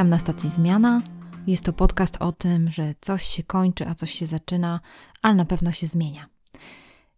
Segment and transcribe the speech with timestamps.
[0.00, 1.02] Witam na stacji Zmiana.
[1.46, 4.80] Jest to podcast o tym, że coś się kończy, a coś się zaczyna,
[5.22, 6.26] ale na pewno się zmienia.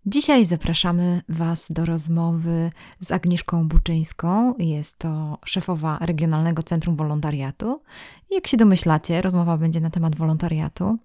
[0.06, 4.54] Dzisiaj zapraszamy Was do rozmowy z Agnieszką Buczyńską.
[4.58, 7.82] Jest to szefowa Regionalnego Centrum Wolontariatu.
[8.30, 10.98] Jak się domyślacie, rozmowa będzie na temat wolontariatu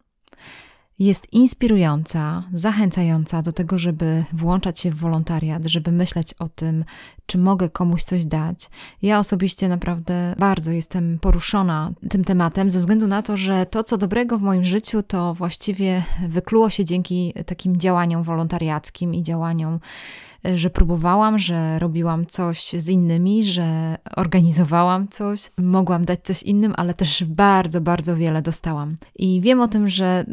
[1.00, 6.86] jest inspirująca, zachęcająca do tego, żeby włączać się w wolontariat, żeby myśleć o tym,
[7.26, 8.70] czy mogę komuś coś dać.
[9.02, 13.98] Ja osobiście naprawdę bardzo jestem poruszona tym tematem, ze względu na to, że to, co
[13.98, 19.80] dobrego w moim życiu, to właściwie wykluło się dzięki takim działaniom wolontariackim i działaniom
[20.56, 26.94] że próbowałam, że robiłam coś z innymi, że organizowałam coś, mogłam dać coś innym, ale
[26.94, 28.98] też bardzo, bardzo wiele dostałam.
[29.16, 30.26] I wiem o tym, że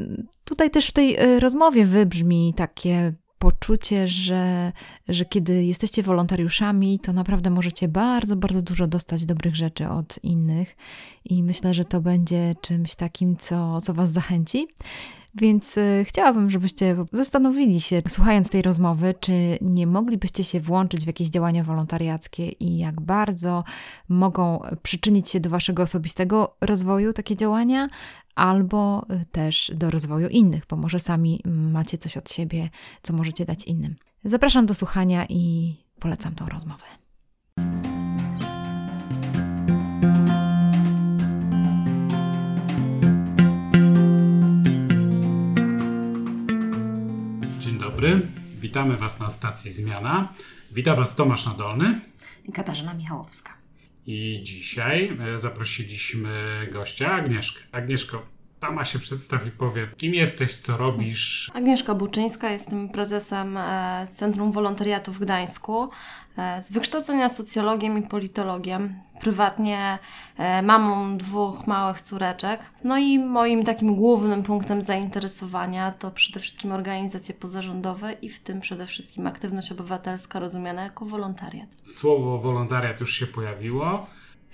[0.44, 3.12] tutaj też w tej y, rozmowie wybrzmi takie
[3.44, 4.72] poczucie, że,
[5.08, 10.76] że kiedy jesteście wolontariuszami, to naprawdę możecie bardzo, bardzo dużo dostać dobrych rzeczy od innych
[11.24, 14.68] i myślę, że to będzie czymś takim, co, co Was zachęci.
[15.34, 21.06] Więc y, chciałabym, żebyście zastanowili się, słuchając tej rozmowy, czy nie moglibyście się włączyć w
[21.06, 23.64] jakieś działania wolontariackie i jak bardzo
[24.08, 27.88] mogą przyczynić się do waszego osobistego rozwoju takie działania,
[28.34, 32.70] albo y, też do rozwoju innych, bo może sami macie coś od siebie,
[33.02, 33.96] co możecie dać innym.
[34.24, 37.03] Zapraszam do słuchania i polecam tą rozmowę.
[48.04, 48.26] Dobry.
[48.60, 50.32] Witamy Was na stacji Zmiana.
[50.72, 52.00] Witam Was Tomasz Nadolny
[52.44, 53.50] i Katarzyna Michałowska.
[54.06, 57.60] I dzisiaj e, zaprosiliśmy gościa Agnieszkę.
[57.72, 58.26] Agnieszko,
[58.66, 61.50] sama się przedstaw i powie, kim jesteś, co robisz.
[61.54, 65.88] Agnieszka Buczyńska, jestem prezesem e, Centrum Wolontariatu w Gdańsku.
[66.38, 68.94] E, z wykształcenia socjologiem i politologiem.
[69.20, 69.98] Prywatnie
[70.38, 72.60] e, mamą dwóch małych córeczek.
[72.84, 78.60] No i moim takim głównym punktem zainteresowania to przede wszystkim organizacje pozarządowe i w tym
[78.60, 81.68] przede wszystkim aktywność obywatelska rozumiana jako wolontariat.
[81.88, 84.06] Słowo wolontariat już się pojawiło.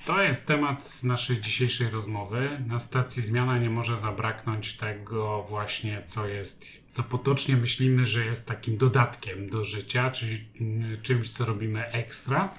[0.06, 2.60] To jest temat naszej dzisiejszej rozmowy.
[2.66, 8.48] Na stacji Zmiana nie może zabraknąć tego właśnie, co jest, co potocznie myślimy, że jest
[8.48, 10.44] takim dodatkiem do życia, czyli
[11.02, 12.54] czymś, co robimy ekstra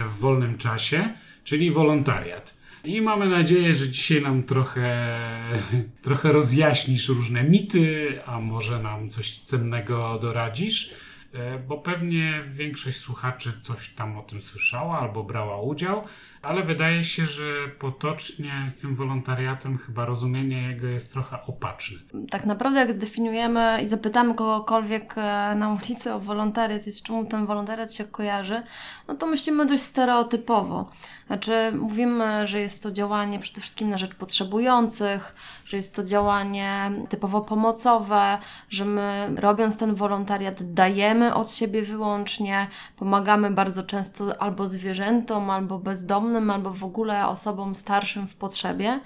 [0.00, 2.54] w wolnym czasie, czyli wolontariat.
[2.84, 5.18] I mamy nadzieję, że dzisiaj nam trochę,
[6.02, 10.94] trochę rozjaśnisz różne mity, a może nam coś cennego doradzisz,
[11.32, 16.04] e, bo pewnie większość słuchaczy coś tam o tym słyszała albo brała udział
[16.44, 21.98] ale wydaje się, że potocznie z tym wolontariatem chyba rozumienie jego jest trochę opaczne.
[22.30, 27.26] Tak naprawdę jak zdefiniujemy i zapytamy kogokolwiek e, na ulicy o wolontariat i z czym
[27.26, 28.62] ten wolontariat się kojarzy,
[29.08, 30.90] no to myślimy dość stereotypowo.
[31.26, 35.34] Znaczy mówimy, że jest to działanie przede wszystkim na rzecz potrzebujących,
[35.64, 38.38] że jest to działanie typowo pomocowe,
[38.68, 42.66] że my robiąc ten wolontariat dajemy od siebie wyłącznie,
[42.96, 49.00] pomagamy bardzo często albo zwierzętom, albo bezdomnym, bezdomnym albo w ogóle osobom starszym w potrzebie.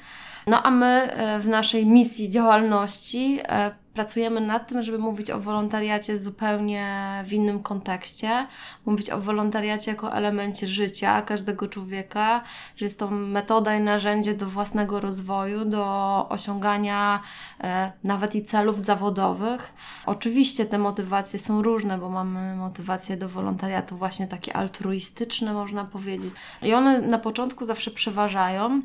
[0.48, 5.40] No a my e, w naszej misji działalności e, pracujemy nad tym, żeby mówić o
[5.40, 6.84] wolontariacie zupełnie
[7.26, 8.46] w innym kontekście,
[8.86, 12.42] mówić o wolontariacie jako elemencie życia każdego człowieka,
[12.76, 17.20] że jest to metoda i narzędzie do własnego rozwoju, do osiągania
[17.60, 19.72] e, nawet i celów zawodowych.
[20.06, 26.34] Oczywiście te motywacje są różne, bo mamy motywacje do wolontariatu właśnie takie altruistyczne, można powiedzieć.
[26.62, 28.82] I one na początku zawsze przeważają.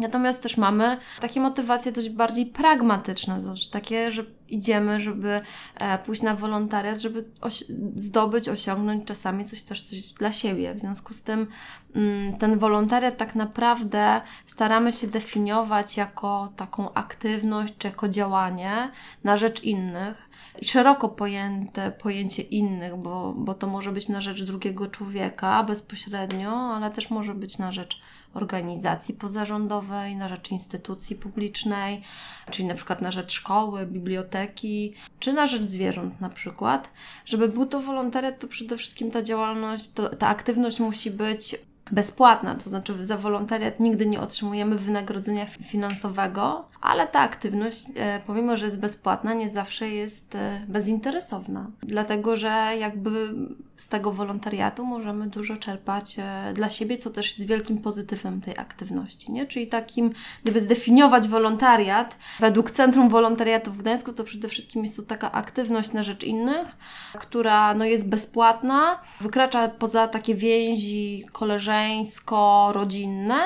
[0.00, 5.40] Natomiast też mamy takie motywacje dość bardziej pragmatyczne, znaczy takie, że idziemy, żeby
[5.74, 7.64] e, pójść na wolontariat, żeby osi
[7.96, 10.74] zdobyć, osiągnąć czasami coś też coś dla siebie.
[10.74, 11.46] W związku z tym
[11.94, 18.90] mm, ten wolontariat tak naprawdę staramy się definiować jako taką aktywność czy jako działanie
[19.24, 20.30] na rzecz innych
[20.60, 26.50] i szeroko pojęte pojęcie innych, bo, bo to może być na rzecz drugiego człowieka bezpośrednio,
[26.50, 28.00] ale też może być na rzecz
[28.34, 32.02] organizacji pozarządowej, na rzecz instytucji publicznej,
[32.50, 36.90] czyli na przykład na rzecz szkoły, biblioteki, czy na rzecz zwierząt na przykład.
[37.24, 41.56] Żeby był to wolontariat, to przede wszystkim ta działalność, to, ta aktywność musi być
[41.90, 48.56] bezpłatna, to znaczy za wolontariat nigdy nie otrzymujemy wynagrodzenia finansowego, ale ta aktywność, e, pomimo
[48.56, 52.48] że jest bezpłatna, nie zawsze jest e, bezinteresowna, dlatego że
[52.78, 53.34] jakby
[53.80, 58.58] z tego wolontariatu możemy dużo czerpać e, dla siebie, co też jest wielkim pozytywem tej
[58.58, 59.46] aktywności, nie?
[59.46, 60.10] Czyli takim,
[60.42, 65.92] gdyby zdefiniować wolontariat, według Centrum Wolontariatu w Gdańsku, to przede wszystkim jest to taka aktywność
[65.92, 66.76] na rzecz innych,
[67.18, 73.40] która no, jest bezpłatna, wykracza poza takie więzi koleżeńsko-rodzinne,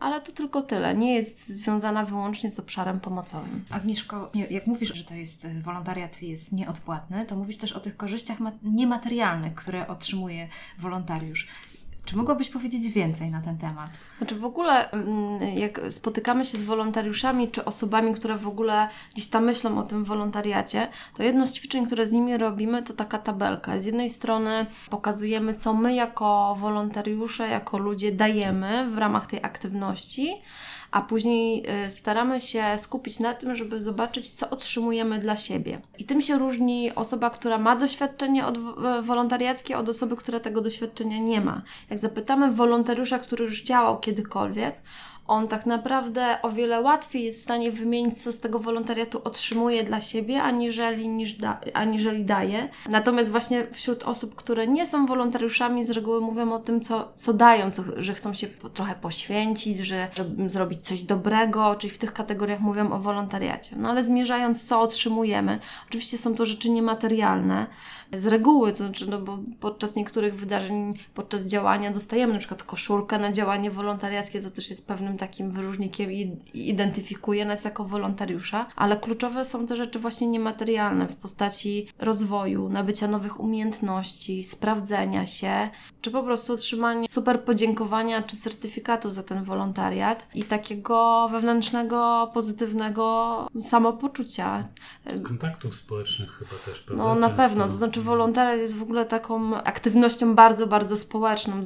[0.00, 0.94] ale to tylko tyle.
[0.94, 3.64] Nie jest związana wyłącznie z obszarem pomocowym.
[3.70, 8.38] Agnieszko, jak mówisz, że to jest wolontariat jest nieodpłatny, to mówisz też o tych korzyściach
[8.62, 10.48] niematerialnych, które otrzymuje
[10.78, 11.48] wolontariusz.
[12.10, 13.90] Czy mogłabyś powiedzieć więcej na ten temat?
[14.18, 19.26] Znaczy w ogóle, mm, jak spotykamy się z wolontariuszami czy osobami, które w ogóle gdzieś
[19.26, 23.18] tam myślą o tym wolontariacie, to jedno z ćwiczeń, które z nimi robimy, to taka
[23.18, 23.80] tabelka.
[23.80, 30.42] Z jednej strony pokazujemy, co my jako wolontariusze, jako ludzie dajemy w ramach tej aktywności,
[30.90, 35.80] a później y, staramy się skupić na tym, żeby zobaczyć, co otrzymujemy dla siebie.
[35.98, 38.58] I tym się różni osoba, która ma doświadczenie od,
[39.02, 41.62] wolontariackie od osoby, która tego doświadczenia nie ma.
[41.90, 44.74] Jak zapytamy wolontariusza, który już działał kiedykolwiek,
[45.30, 49.84] on tak naprawdę o wiele łatwiej jest w stanie wymienić, co z tego wolontariatu otrzymuje
[49.84, 52.68] dla siebie, aniżeli, niż da, aniżeli daje.
[52.88, 57.32] Natomiast właśnie wśród osób, które nie są wolontariuszami, z reguły mówią o tym, co, co
[57.32, 61.98] dają, co, że chcą się po, trochę poświęcić, że, żeby zrobić coś dobrego, czyli w
[61.98, 63.76] tych kategoriach mówią o wolontariacie.
[63.76, 67.66] No ale zmierzając, co otrzymujemy, oczywiście są to rzeczy niematerialne,
[68.12, 73.18] z reguły, to znaczy, no bo podczas niektórych wydarzeń, podczas działania dostajemy na przykład koszulkę
[73.18, 78.96] na działanie wolontariackie, co też jest pewnym takim wyróżnikiem i identyfikuje nas jako wolontariusza, ale
[78.96, 85.70] kluczowe są te rzeczy właśnie niematerialne w postaci rozwoju, nabycia nowych umiejętności, sprawdzenia się,
[86.00, 93.46] czy po prostu otrzymania super podziękowania czy certyfikatu za ten wolontariat i takiego wewnętrznego, pozytywnego
[93.62, 94.68] samopoczucia.
[95.22, 97.04] Kontaktów społecznych chyba też, prawda?
[97.04, 101.60] No na pewno, to znaczy wolontariat jest w ogóle taką aktywnością bardzo, bardzo społeczną.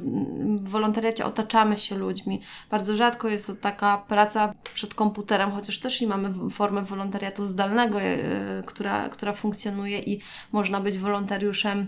[0.55, 2.41] W wolontariacie otaczamy się ludźmi.
[2.71, 8.01] Bardzo rzadko jest to taka praca przed komputerem, chociaż też i mamy formę wolontariatu zdalnego,
[8.01, 8.17] e,
[8.65, 10.21] która, która funkcjonuje i
[10.51, 11.87] można być wolontariuszem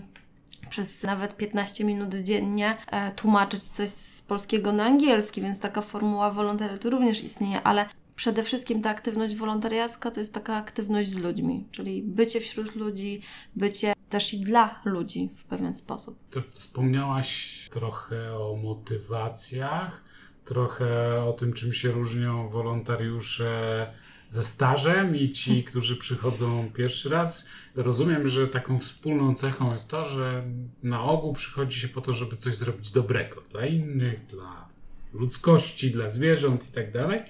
[0.68, 6.30] przez nawet 15 minut dziennie e, tłumaczyć coś z polskiego na angielski, więc taka formuła
[6.30, 7.86] wolontariatu również istnieje, ale
[8.16, 13.20] przede wszystkim ta aktywność wolontariacka to jest taka aktywność z ludźmi, czyli bycie wśród ludzi,
[13.56, 16.18] bycie też i dla ludzi w pewien sposób.
[16.30, 20.04] To wspomniałaś trochę o motywacjach,
[20.44, 23.86] trochę o tym, czym się różnią wolontariusze
[24.28, 27.48] ze stażem i ci, którzy przychodzą pierwszy raz.
[27.74, 30.44] Rozumiem, że taką wspólną cechą jest to, że
[30.82, 34.68] na ogół przychodzi się po to, żeby coś zrobić dobrego dla innych, dla
[35.14, 37.22] ludzkości, dla zwierząt i tak dalej.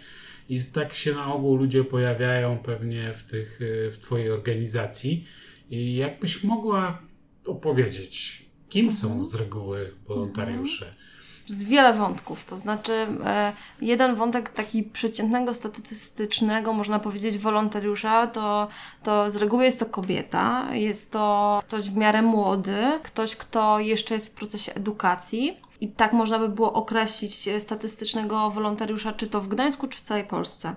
[0.49, 3.61] I tak się na ogół ludzie pojawiają pewnie w, tych,
[3.91, 5.25] w Twojej organizacji.
[5.71, 6.99] I jakbyś mogła
[7.47, 9.01] opowiedzieć, kim mhm.
[9.01, 10.87] są z reguły wolontariusze?
[10.87, 11.09] Mhm
[11.49, 12.45] z wiele wątków.
[12.45, 18.69] To znaczy, e, jeden wątek taki przeciętnego, statystycznego, można powiedzieć, wolontariusza, to,
[19.03, 24.15] to z reguły jest to kobieta, jest to ktoś w miarę młody, ktoś, kto jeszcze
[24.15, 25.61] jest w procesie edukacji.
[25.81, 30.01] I tak można by było określić e, statystycznego wolontariusza, czy to w Gdańsku, czy w
[30.01, 30.75] całej Polsce.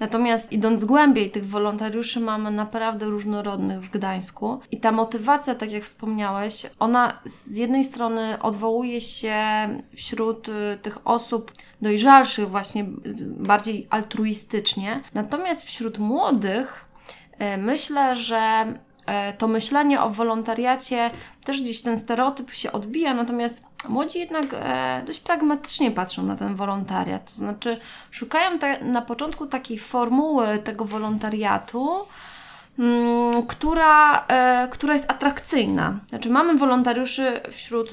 [0.00, 4.60] Natomiast idąc głębiej, tych wolontariuszy mamy naprawdę różnorodnych w Gdańsku.
[4.70, 9.36] I ta motywacja, tak jak wspomniałeś, ona z jednej strony odwołuje się
[9.94, 12.86] wśród e, tych osób dojrzalszych, właśnie
[13.26, 15.00] bardziej altruistycznie.
[15.14, 16.84] Natomiast wśród młodych
[17.38, 18.74] e, myślę, że
[19.38, 21.10] to myślenie o wolontariacie
[21.44, 26.54] też gdzieś ten stereotyp się odbija, natomiast Młodzi jednak e, dość pragmatycznie patrzą na ten
[26.54, 32.06] wolontariat, to znaczy szukają te, na początku takiej formuły tego wolontariatu,
[33.48, 36.00] która, e, która jest atrakcyjna.
[36.08, 37.90] Znaczy, mamy wolontariuszy wśród,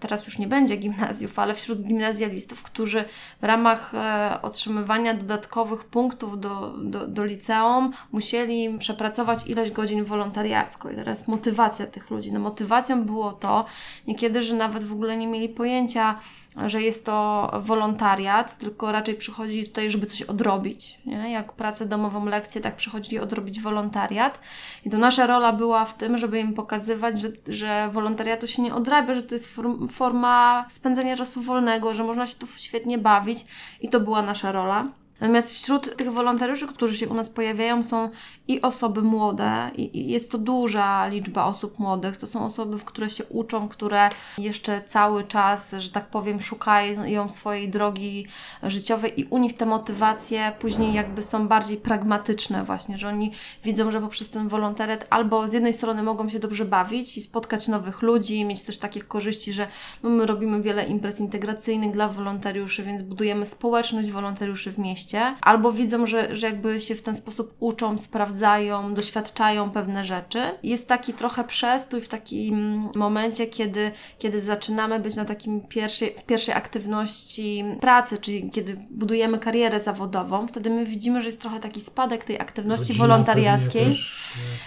[0.00, 3.04] teraz już nie będzie gimnazjów, ale wśród gimnazjalistów, którzy
[3.42, 10.90] w ramach e, otrzymywania dodatkowych punktów do, do, do liceum musieli przepracować ileś godzin wolontariacko.
[10.90, 12.32] I teraz motywacja tych ludzi.
[12.32, 13.64] No, motywacją było to
[14.06, 16.18] niekiedy, że nawet w ogóle nie mieli pojęcia,
[16.66, 20.98] że jest to wolontariat, tylko raczej przychodzili tutaj, żeby coś odrobić.
[21.06, 21.30] Nie?
[21.30, 24.40] Jak pracę domową, lekcję, tak przychodzili odrobić wolontariat.
[24.84, 28.74] I to nasza rola była w tym, żeby im pokazywać, że, że wolontariatu się nie
[28.74, 33.46] odrabia, że to jest form, forma spędzania czasu wolnego, że można się tu świetnie bawić
[33.80, 35.03] i to była nasza rola.
[35.20, 38.10] Natomiast wśród tych wolontariuszy, którzy się u nas pojawiają, są
[38.48, 42.16] i osoby młode, i jest to duża liczba osób młodych.
[42.16, 47.68] To są osoby, które się uczą, które jeszcze cały czas, że tak powiem, szukają swojej
[47.68, 48.26] drogi
[48.62, 53.32] życiowej, i u nich te motywacje później jakby są bardziej pragmatyczne, właśnie, że oni
[53.64, 57.68] widzą, że poprzez ten wolontariat albo z jednej strony mogą się dobrze bawić i spotkać
[57.68, 59.66] nowych ludzi, mieć też takie korzyści, że
[60.02, 65.72] my robimy wiele imprez integracyjnych dla wolontariuszy, więc budujemy społeczność wolontariuszy w mieście mieście, albo
[65.72, 70.40] widzą, że, że jakby się w ten sposób uczą, sprawdzają, doświadczają pewne rzeczy.
[70.62, 76.24] Jest taki trochę przestój w takim momencie, kiedy, kiedy zaczynamy być na takim pierwszej, w
[76.24, 81.80] pierwszej aktywności pracy, czyli kiedy budujemy karierę zawodową, wtedy my widzimy, że jest trochę taki
[81.80, 83.86] spadek tej aktywności Rodzina wolontariackiej.
[83.86, 84.24] też,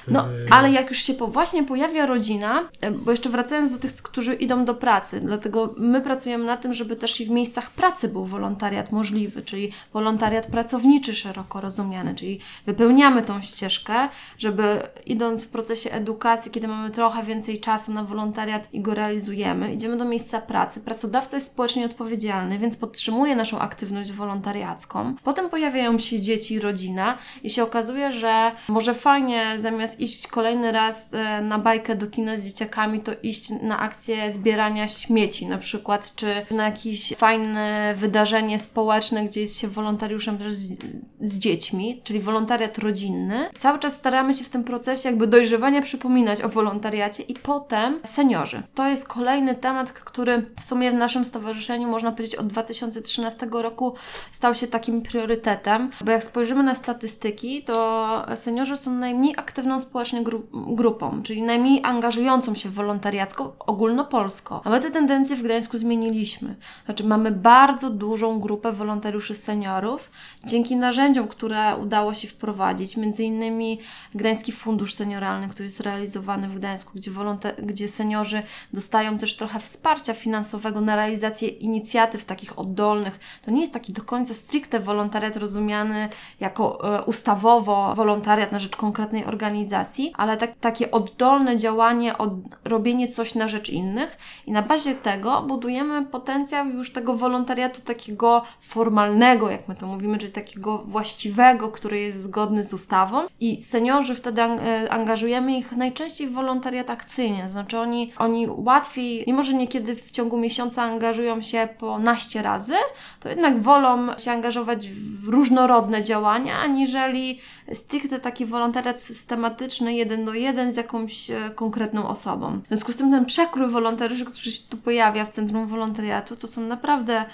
[0.08, 2.70] No, wtedy- ale jak już się po, właśnie pojawia rodzina,
[3.06, 6.96] bo jeszcze wracając do tych, którzy idą do pracy, dlatego my pracujemy na tym, żeby
[6.96, 13.24] też i w miejscach pracy był wolontariat możliwy, czyli wolontariat pracowniczy szeroko rozumiany, czyli wypełniamy
[13.24, 18.82] tą ścieżkę, żeby idąc w procesie edukacji, kiedy mamy trochę więcej czasu na wolontariat i
[18.82, 20.80] go realizujemy, idziemy do miejsca pracy.
[20.80, 25.16] Pracodawca jest społecznie odpowiedzialny, więc podtrzymuje naszą aktywność wolontariacką.
[25.24, 30.72] Potem pojawiają się dzieci i rodzina i się okazuje, że może fajnie zamiast iść kolejny
[30.72, 35.58] raz e, na bajkę do kina z dzieciakami, to iść na akcję zbierania śmieci na
[35.58, 40.74] przykład, czy na jakieś fajne wydarzenie społeczne, gdzie jest się wolontariuszem też z,
[41.22, 43.50] z dziećmi, czyli wolontariat rodzinny.
[43.58, 48.64] Cały czas staramy się w tym procesie jakby dojrzewania przypominać o wolontariacie i potem seniorzy.
[48.76, 53.94] To jest kolejny temat, który w sumie w naszym stowarzyszeniu można powiedzieć od 2013 roku
[54.32, 60.24] stał się takim priorytetem, bo jak spojrzymy na statystyki, to seniorzy są najmniej aktywną społecznie
[60.24, 64.62] gru grupą, czyli najmniej angażującą się wolontariacko ogólnopolsko.
[64.64, 66.56] A my te tendencje w Gdańsku zmieniliśmy.
[66.86, 70.07] Znaczy mamy bardzo dużą grupę wolontariuszy seniorów
[70.46, 73.80] dzięki narzędziom, które udało się wprowadzić, między innymi
[74.16, 79.60] Gdański Fundusz Senioralny, który jest realizowany w Gdańsku, gdzie, wolonta- gdzie seniorzy dostają też trochę
[79.60, 83.20] wsparcia finansowego na realizację inicjatyw takich oddolnych.
[83.46, 86.10] To nie jest taki do końca stricte wolontariat rozumiany
[86.40, 92.32] jako e, ustawowo wolontariat na rzecz konkretnej organizacji, ale tak, takie oddolne działanie, od,
[92.66, 98.44] robienie coś na rzecz innych i na bazie tego budujemy potencjał już tego wolontariatu takiego
[98.60, 104.16] formalnego, jak my to mówimy, czyli takiego właściwego, który jest zgodny z ustawą i seniorzy
[104.16, 109.96] wtedy e, angażujemy ich najczęściej w wolontariat akcyjnie, znaczy oni, oni łatwiej, mimo że niekiedy
[109.96, 112.74] w ciągu miesiąca angażują się po naście razy,
[113.20, 117.40] to jednak wolą się angażować w różnorodne działania, aniżeli
[117.74, 122.62] stricte taki wolontariat systematyczny, jeden do jeden z jakąś e, konkretną osobą.
[122.66, 126.48] W związku z tym ten przekrój wolontariuszy, który się tu pojawia w Centrum Wolontariatu, to
[126.48, 127.26] są naprawdę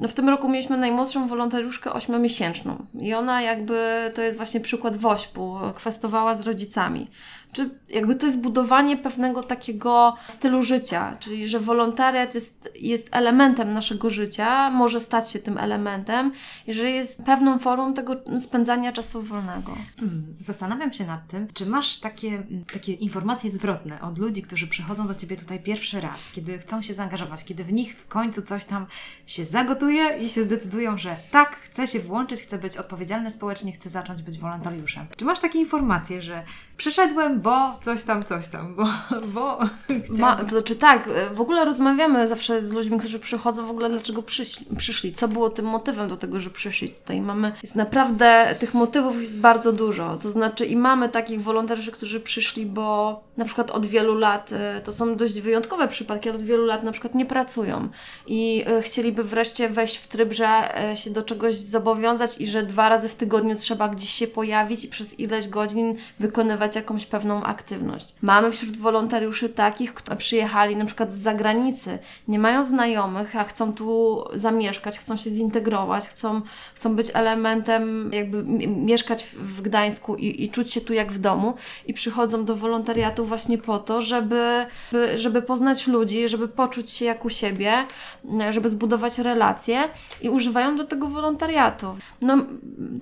[0.00, 4.96] no w tym roku mieliśmy najmłodszą wolontariuszkę ośmiomiesięczną i ona jakby, to jest właśnie przykład
[4.96, 7.10] wośpu, kwestowała z rodzicami.
[7.52, 13.74] Czy jakby to jest budowanie pewnego takiego stylu życia, czyli że wolontariat jest, jest elementem
[13.74, 16.32] naszego życia, może stać się tym elementem,
[16.66, 19.72] i że jest pewną formą tego spędzania czasu wolnego.
[20.00, 24.66] Hmm, Zastanawiam się nad tym, czy masz takie, mm, takie informacje zwrotne od ludzi, którzy
[24.66, 28.42] przychodzą do Ciebie tutaj pierwszy raz, kiedy chcą się zaangażować, kiedy w nich w końcu
[28.42, 28.86] coś tam
[29.26, 33.90] się zagotuje i się zdecydują, że tak, chcę się włączyć, chcę być odpowiedzialny społecznie, chcę
[33.90, 35.06] zacząć być wolontariuszem.
[35.16, 36.42] Czy masz takie informacje, że
[36.76, 38.86] przyszedłem, bo coś tam, coś tam, bo,
[39.34, 39.58] bo.
[40.08, 43.90] Ma, to znaczy tak, e, w ogóle rozmawiamy zawsze z ludźmi, którzy przychodzą, w ogóle
[43.90, 46.88] dlaczego przyszli, przyszli, co było tym motywem do tego, że przyszli.
[46.88, 51.92] Tutaj mamy, jest naprawdę, tych motywów jest bardzo dużo, to znaczy i mamy takich wolontariuszy,
[51.92, 56.38] którzy przyszli, bo na przykład od wielu lat, e, to są dość wyjątkowe przypadki, ale
[56.38, 57.88] od wielu lat na przykład nie pracują
[58.26, 60.48] i e, chcieliby wreszcie wejść w tryb, że
[60.94, 64.88] się do czegoś zobowiązać i że dwa razy w tygodniu trzeba gdzieś się pojawić i
[64.88, 68.14] przez ileś godzin wykonywać jakąś pewną aktywność.
[68.22, 73.72] Mamy wśród wolontariuszy takich, którzy przyjechali na przykład z zagranicy, nie mają znajomych, a chcą
[73.72, 76.40] tu zamieszkać, chcą się zintegrować, chcą,
[76.74, 81.54] chcą być elementem, jakby mieszkać w- Gdańsku i, i czuć się tu jak w domu
[81.86, 87.04] i przychodzą do wolontariatu właśnie po to, żeby, by- żeby poznać ludzi, żeby poczuć się
[87.04, 87.72] jak u siebie,
[88.50, 89.88] żeby zbudować relacje
[90.22, 91.86] i używają do tego wolontariatu.
[92.22, 92.36] No,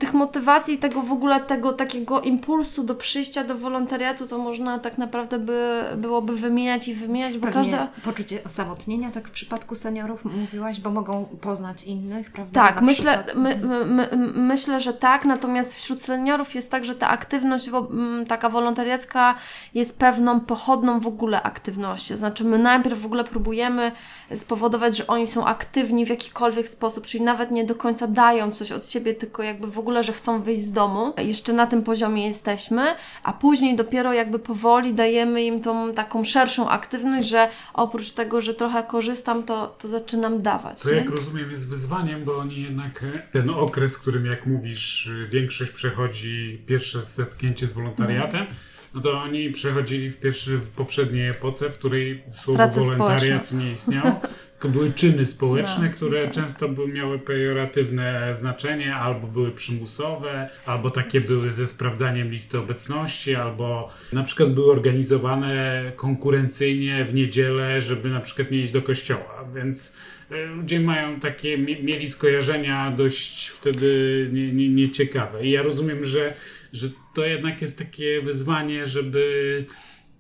[0.00, 4.98] tych motywacji, tego w ogóle tego takiego impulsu do przyjścia do wolontariatu, to można tak
[4.98, 7.88] naprawdę by, byłoby wymieniać i wymieniać, bo Pewnie każda...
[8.04, 12.60] poczucie osamotnienia, tak w przypadku seniorów mówiłaś, bo mogą poznać innych, prawda?
[12.64, 13.44] Tak, Na myślę, przykład.
[13.44, 17.88] my, my, my, myślę, że tak, natomiast wśród seniorów jest tak, że ta aktywność wo-
[17.90, 19.34] m, taka wolontariacka
[19.75, 22.16] jest pewną pochodną w ogóle aktywności.
[22.16, 23.92] Znaczy my najpierw w ogóle próbujemy
[24.37, 28.72] spowodować, że oni są aktywni w jakikolwiek sposób, czyli nawet nie do końca dają coś
[28.72, 31.12] od siebie, tylko jakby w ogóle, że chcą wyjść z domu.
[31.18, 32.82] Jeszcze na tym poziomie jesteśmy,
[33.22, 38.55] a później dopiero jakby powoli dajemy im tą taką szerszą aktywność, że oprócz tego, że
[38.55, 40.81] trochę korzystam, to, to zaczynam dawać.
[40.81, 40.97] Co nie?
[40.97, 45.27] jak rozumiem jest wyzwaniem, bo oni jednak e, ten okres, w którym jak mówisz e,
[45.27, 48.47] większość przechodzi pierwsze zetknięcie z wolontariatem,
[48.95, 53.73] no to oni przechodzili w pierwszy, w poprzedniej epoce, w której słowo Praca wolontariat nie
[53.73, 54.05] istniał,
[54.61, 56.33] To były czyny społeczne, No, które tak.
[56.33, 63.35] często by miały pejoratywne znaczenie, albo były przymusowe, albo takie były ze sprawdzaniem listy obecności,
[63.35, 69.49] albo na przykład były organizowane konkurencyjnie w niedzielę, żeby na przykład nie iść do kościoła,
[69.55, 69.97] więc
[70.31, 75.47] e, ludzie mają takie, mi- mieli skojarzenia dość wtedy nie- nie- nieciekawe.
[75.47, 76.35] I ja rozumiem, że,
[76.73, 79.65] że to jednak jest takie wyzwanie, żeby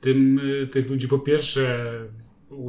[0.00, 1.90] tym, y, tych ludzi po pierwsze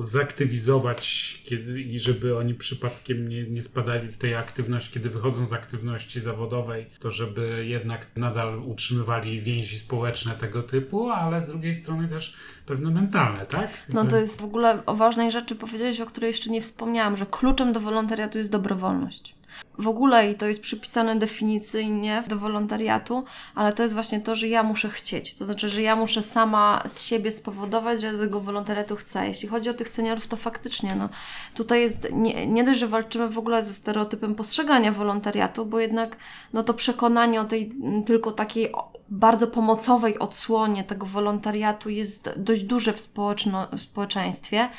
[0.02, 5.54] zaktywizować kiedy, i żeby oni przypadkiem nie, nie spadali w tej aktywności, kiedy wychodzą z
[5.54, 12.08] aktywności zawodowej, to żeby jednak nadal utrzymywali więzi społeczne tego typu, ale z drugiej strony
[12.08, 13.70] też pewne mentalne, tak?
[13.90, 17.26] No to jest w ogóle o ważnej rzeczy powiedziałeś, o której jeszcze nie wspomniałam, że
[17.26, 19.39] kluczem do wolontariatu jest dobrowolność.
[19.78, 23.24] W ogóle i to jest przypisane definicyjnie do wolontariatu,
[23.56, 25.34] ale to jest właśnie to, że ja muszę chcieć.
[25.34, 29.28] To znaczy, że ja muszę sama z siebie spowodować, że tego wolontariatu chcę.
[29.28, 31.10] Jeśli chodzi o tych seniorów, to faktycznie no,
[31.54, 36.18] tutaj jest nie, nie dość, że walczymy w ogóle ze stereotypem postrzegania wolontariatu, bo jednak
[36.54, 38.74] no, to przekonanie o tej mm, tylko takiej
[39.10, 44.70] bardzo pomocowej odsłonie tego wolontariatu jest dość duże w, społeczno, w społeczeństwie,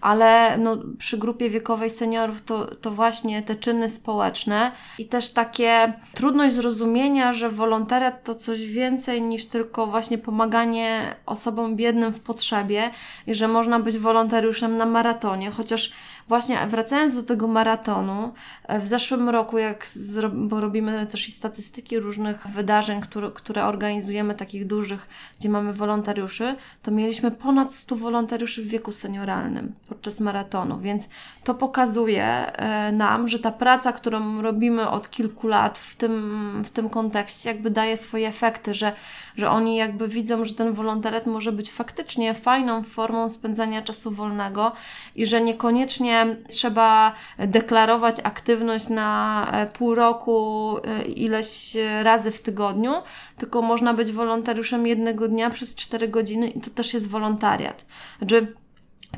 [0.00, 5.92] ale no, przy grupie wiekowej seniorów to, to właśnie te czyny społeczne i też takie
[6.14, 12.90] trudność zrozumienia, że wolontariat to coś więcej niż tylko właśnie pomaganie osobom biednym w potrzebie
[13.26, 15.92] i że można być wolontariuszem na maratonie, chociaż
[16.28, 18.32] właśnie wracając do tego maratonu,
[18.66, 23.64] e, w zeszłym roku, jak zro- bo robimy też i statystyki różnych wydarzeń, które, które
[23.64, 30.20] organizujemy, takich dużych, gdzie mamy wolontariuszy, to mieliśmy ponad 100 wolontariuszy w wieku senioralnym podczas
[30.20, 31.08] maratonu, więc
[31.44, 36.70] to pokazuje e, nam, że ta praca, którą robimy od kilku lat w tym, w
[36.70, 38.92] tym kontekście, jakby daje swoje efekty, że,
[39.36, 44.72] że oni jakby widzą, że ten wolontariat może być faktycznie fajną formą spędzania czasu wolnego
[45.16, 52.92] i że niekoniecznie trzeba deklarować aktywność na e, pół roku e, ileś razy w tygodniu,
[53.36, 57.84] tylko można być wolontariuszem jednego dnia przez 4 godziny i to też jest wolontariat.
[58.18, 58.54] Znaczy,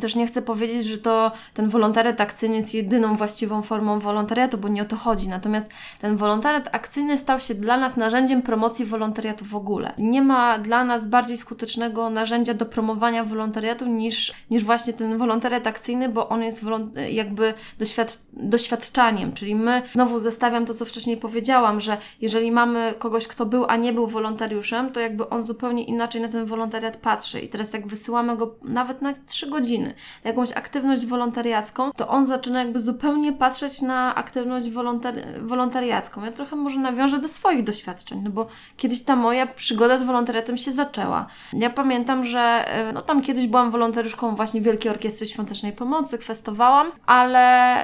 [0.03, 4.69] też nie chcę powiedzieć, że to ten wolontariat akcyjny jest jedyną właściwą formą wolontariatu, bo
[4.69, 5.29] nie o to chodzi.
[5.29, 5.67] Natomiast
[6.01, 9.93] ten wolontariat akcyjny stał się dla nas narzędziem promocji wolontariatu w ogóle.
[9.99, 15.67] Nie ma dla nas bardziej skutecznego narzędzia do promowania wolontariatu niż, niż właśnie ten wolontariat
[15.67, 16.62] akcyjny, bo on jest
[17.11, 23.27] jakby doświad- doświadczaniem, czyli my, znowu zestawiam to, co wcześniej powiedziałam, że jeżeli mamy kogoś,
[23.27, 27.41] kto był, a nie był wolontariuszem, to jakby on zupełnie inaczej na ten wolontariat patrzy.
[27.41, 29.91] I teraz jak wysyłamy go nawet na 3 godziny,
[30.24, 36.24] jakąś aktywność wolontariacką, to on zaczyna jakby zupełnie patrzeć na aktywność wolontari- wolontariacką.
[36.24, 40.57] Ja trochę może nawiążę do swoich doświadczeń, no bo kiedyś ta moja przygoda z wolontariatem
[40.57, 41.26] się zaczęła.
[41.52, 46.92] Ja pamiętam, że e, no tam kiedyś byłam wolontariuszką właśnie Wielkiej Orkiestry Świątecznej Pomocy, kwestowałam,
[47.07, 47.42] ale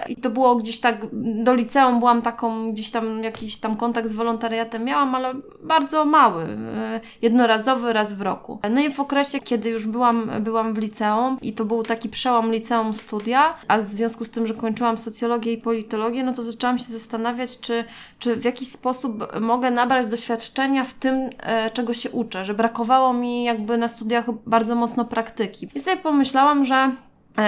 [0.08, 4.14] i to było gdzieś tak do liceum byłam taką, gdzieś tam jakiś tam kontakt z
[4.14, 8.58] wolontariatem miałam, ale bardzo mały, e, jednorazowy raz w roku.
[8.70, 12.52] No i w okresie, kiedy już byłam, byłam w liceum i to był taki przełom
[12.52, 16.78] liceum studia, a w związku z tym, że kończyłam socjologię i politologię, no to zaczęłam
[16.78, 17.84] się zastanawiać, czy,
[18.18, 23.12] czy w jakiś sposób mogę nabrać doświadczenia w tym, e, czego się uczę, że brakowało
[23.12, 25.68] mi jakby na studiach bardzo mocno praktyki.
[25.74, 26.90] I sobie pomyślałam, że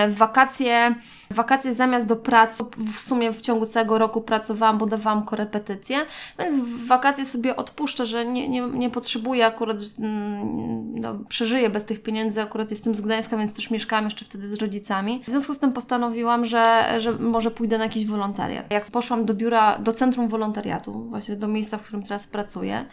[0.08, 0.94] w wakacje,
[1.30, 5.98] w wakacje zamiast do pracy, w sumie w ciągu całego roku pracowałam, bo dawałam korepetycje,
[6.38, 11.84] więc w wakacje sobie odpuszczę, że nie, nie, nie potrzebuję akurat, mm, no, przeżyję bez
[11.84, 15.22] tych pieniędzy, akurat jestem z Gdańska, więc też mieszkałam jeszcze wtedy z rodzicami.
[15.26, 18.70] W związku z tym postanowiłam, że, że może pójdę na jakiś wolontariat.
[18.70, 22.86] Jak poszłam do biura, do centrum wolontariatu, właśnie do miejsca, w którym teraz pracuję,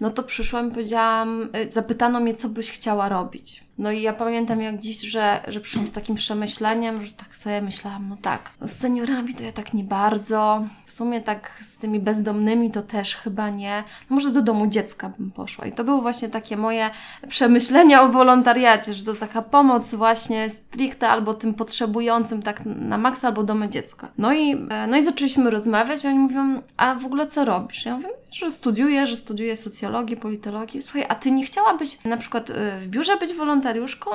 [0.00, 3.64] no to przyszłam i powiedziałam, y, zapytano mnie, co byś chciała robić.
[3.80, 7.62] No i ja pamiętam jak dziś, że, że przyszłam z takim przemyśleniem, że tak sobie
[7.62, 12.00] myślałam, no tak, z seniorami to ja tak nie bardzo, w sumie tak z tymi
[12.00, 15.66] bezdomnymi to też chyba nie, no może do domu dziecka bym poszła.
[15.66, 16.90] I to były właśnie takie moje
[17.28, 23.28] przemyślenia o wolontariacie, że to taka pomoc właśnie stricte albo tym potrzebującym tak na maksa
[23.28, 24.08] albo domy dziecka.
[24.18, 27.84] No i, e, no i zaczęliśmy rozmawiać, a oni mówią, a w ogóle co robisz?
[27.84, 30.82] Ja mówię, że studiuję, że studiuję socjologię, politologię.
[30.82, 33.32] Słuchaj, a ty nie chciałabyś na przykład y, w biurze być
[33.70, 34.10] wolontariuszką?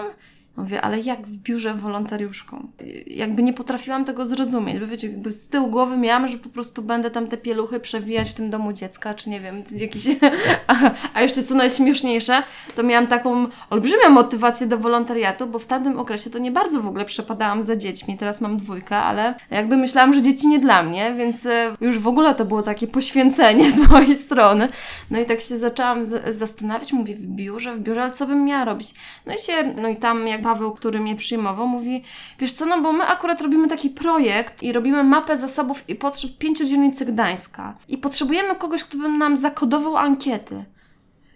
[0.57, 2.67] Mówię, ale jak w biurze wolontariuszką?
[3.07, 6.81] Jakby nie potrafiłam tego zrozumieć, bo wiecie, jakby z tyłu głowy miałam, że po prostu
[6.81, 10.07] będę tam te pieluchy przewijać w tym domu dziecka, czy nie wiem, jakiś...
[11.13, 12.43] A, jeszcze co najśmieszniejsze,
[12.75, 16.87] to miałam taką olbrzymią motywację do wolontariatu, bo w tamtym okresie to nie bardzo w
[16.87, 21.13] ogóle przepadałam za dziećmi, teraz mam dwójkę, ale jakby myślałam, że dzieci nie dla mnie,
[21.17, 24.69] więc e, już w ogóle to było takie poświęcenie z mojej strony.
[25.11, 28.65] No i tak się zaczęłam zastanawiać, mówię w biurze, w biurze, ale co bym miała
[28.65, 28.93] robić?
[29.25, 32.03] No i się, no i tam jakby Paweł, który mnie przyjmował, mówi,
[32.39, 36.31] wiesz co, no bo my akurat robimy taki projekt i robimy mapę zasobów i potrzeb
[36.37, 40.65] pięciu dzielnicy Gdańska i potrzebujemy kogoś, kto by nam zakodował ankiety.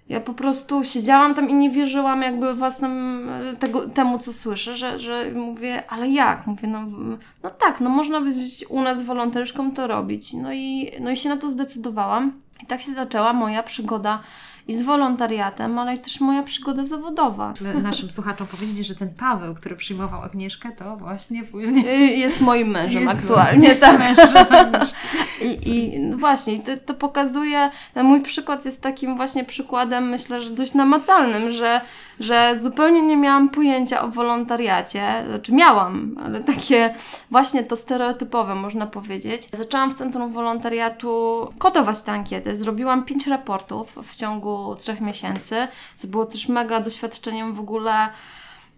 [0.10, 5.00] Ja po prostu siedziałam tam i nie wierzyłam jakby własnym tego, temu, co słyszę, że,
[5.00, 6.48] że mówię, ale jak?
[6.48, 6.80] Mówię, no,
[7.44, 10.34] no tak, no można być u nas wolontariuszką to robić.
[10.34, 12.42] No i, no i się na to zdecydowałam.
[12.64, 14.20] I tak się zaczęła moja przygoda
[14.70, 17.54] i z wolontariatem, ale też moja przygoda zawodowa.
[17.84, 21.88] Naszym słuchaczom powiedzieć, że ten Paweł, który przyjmował Agnieszkę, to właśnie później...
[21.88, 24.00] Y, jest moim mężem jest aktualnie, tak.
[24.00, 24.88] Mężem.
[25.48, 30.74] I, I właśnie, to, to pokazuje, mój przykład jest takim właśnie przykładem, myślę, że dość
[30.74, 31.82] namacalnym, że,
[32.20, 36.96] że zupełnie nie miałam pojęcia o wolontariacie, znaczy miałam, ale takie
[37.32, 39.50] właśnie to stereotypowe można powiedzieć.
[39.54, 46.08] Zaczęłam w Centrum Wolontariatu kodować te ankiety, zrobiłam pięć raportów w ciągu trzech miesięcy, co
[46.08, 48.10] było też mega doświadczeniem w ogóle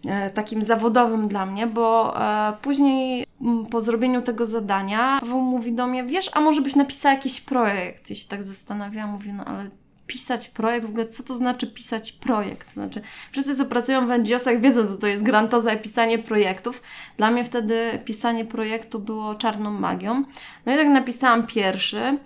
[0.06, 3.26] e, takim zawodowym dla mnie, bo e, później
[3.70, 8.10] po zrobieniu tego zadania Paweł mówi do mnie, wiesz, a może byś napisała jakiś projekt?
[8.10, 9.70] I się tak zastanawiałam, mówię, no ale
[10.12, 12.72] pisać projekt, w ogóle co to znaczy pisać projekt?
[12.72, 16.82] Znaczy, wszyscy, co pracują w NGO-sach wiedzą, co to jest grantoza i pisanie projektów.
[17.16, 20.24] Dla mnie wtedy pisanie projektu było czarną magią.
[20.66, 22.18] No i tak napisałam pierwszy.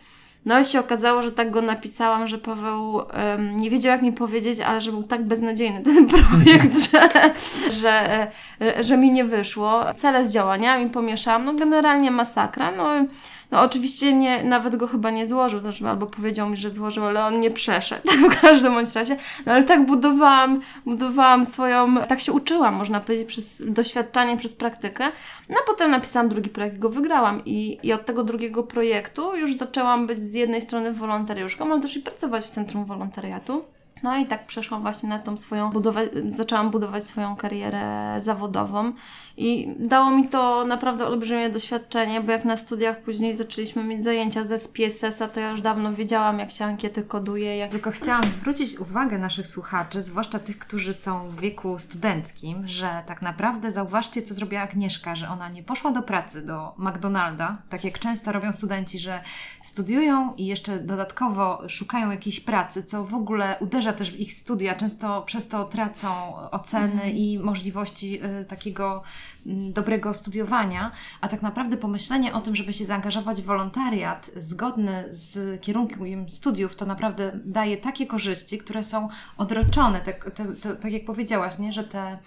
[0.47, 4.13] No i się okazało, że tak go napisałam, że Paweł um, nie wiedział jak mi
[4.13, 7.09] powiedzieć, ale że był tak beznadziejny ten projekt, że,
[7.71, 8.27] że,
[8.61, 9.85] że, że mi nie wyszło.
[9.97, 12.71] Cele z działaniami pomieszałam, no generalnie masakra.
[12.71, 12.89] No
[13.51, 17.25] no oczywiście nie, nawet go chyba nie złożył, znaczy albo powiedział mi, że złożył, ale
[17.25, 19.17] on nie przeszedł w każdym bądź razie.
[19.47, 25.05] No ale tak budowałam, budowałam swoją, tak się uczyłam, można powiedzieć, przez doświadczanie, przez praktykę.
[25.49, 29.55] No a potem napisałam drugi projekt, go wygrałam i, i od tego drugiego projektu już
[29.55, 33.76] zaczęłam być z jednej strony wolontariuszką, ale też i pracować w Centrum Wolontariatu.
[34.03, 38.93] No i tak przeszłam właśnie na tą swoją budowę, zaczęłam budować swoją karierę zawodową
[39.37, 44.45] i dało mi to naprawdę olbrzymie doświadczenie, bo jak na studiach później zaczęliśmy mieć zajęcia
[44.45, 47.57] ze SPSS-a, to ja już dawno wiedziałam, jak się ankiety koduje.
[47.57, 47.71] Jak...
[47.71, 53.23] Tylko chciałam zwrócić uwagę naszych słuchaczy, zwłaszcza tych, którzy są w wieku studenckim, że tak
[53.23, 57.99] naprawdę zauważcie, co zrobiła Agnieszka, że ona nie poszła do pracy, do McDonalda, tak jak
[57.99, 59.21] często robią studenci, że
[59.63, 64.33] studiują i jeszcze dodatkowo szukają jakiejś pracy, co w ogóle uderza uderza też w ich
[64.33, 66.09] studia, często przez to tracą
[66.51, 67.17] oceny mm.
[67.17, 69.03] i możliwości y, takiego
[69.47, 75.05] y, dobrego studiowania, a tak naprawdę pomyślenie o tym, żeby się zaangażować w wolontariat zgodny
[75.11, 80.31] z kierunkiem studiów, to naprawdę daje takie korzyści, które są odroczone, tak,
[80.81, 81.73] tak jak powiedziałaś, nie?
[81.73, 82.19] że te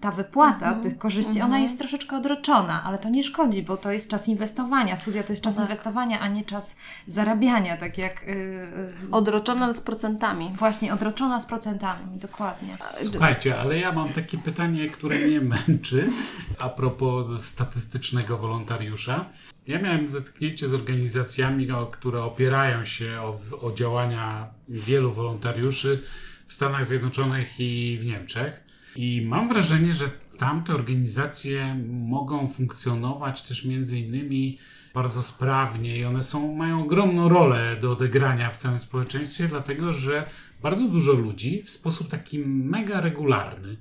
[0.00, 0.82] ta wypłata mm -hmm.
[0.82, 1.44] tych korzyści, mm -hmm.
[1.44, 1.62] ona mhm.
[1.62, 4.96] jest troszeczkę odroczona, ale to nie szkodzi, bo to jest czas inwestowania.
[4.96, 5.64] Studia to jest czas tak.
[5.64, 8.26] inwestowania, a nie czas zarabiania, tak jak...
[8.26, 10.52] Yy, odroczona z procentami.
[10.56, 12.76] Właśnie, odroczona z procentami, dokładnie.
[12.80, 16.10] Słuchajcie, ale ja mam takie pytanie, które mnie męczy
[16.58, 19.24] a propos statystycznego wolontariusza.
[19.66, 26.02] Ja miałem zetknięcie z organizacjami, które opierają się o, o działania wielu wolontariuszy
[26.46, 28.65] w Stanach Zjednoczonych i w Niemczech.
[28.96, 34.58] I mam wrażenie, że tamte organizacje mogą funkcjonować też między innymi
[34.94, 40.26] bardzo sprawnie i one są, mają ogromną rolę do odegrania w całym społeczeństwie, dlatego że
[40.62, 43.76] bardzo dużo ludzi w sposób taki mega regularny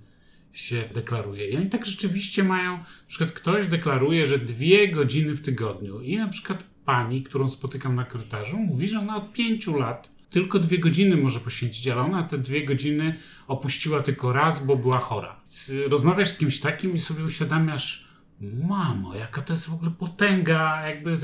[0.54, 1.50] się deklaruje.
[1.50, 6.18] I oni tak rzeczywiście mają, na przykład ktoś deklaruje, że dwie godziny w tygodniu i
[6.18, 10.80] na przykład pani, którą spotykam na korytarzu, mówi, że ona od pięciu lat tylko dwie
[10.80, 13.16] godziny może poświęcić, ale ona te dwie godziny
[13.48, 15.42] opuściła tylko raz, bo była chora.
[15.88, 18.08] Rozmawiasz z kimś takim i sobie uświadamiasz,
[18.42, 21.18] mamo, jaka to jest w ogóle potęga, jakby.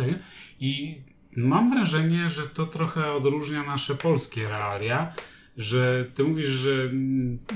[0.60, 1.02] I
[1.36, 5.13] mam wrażenie, że to trochę odróżnia nasze polskie realia,
[5.58, 6.89] że ty mówisz, że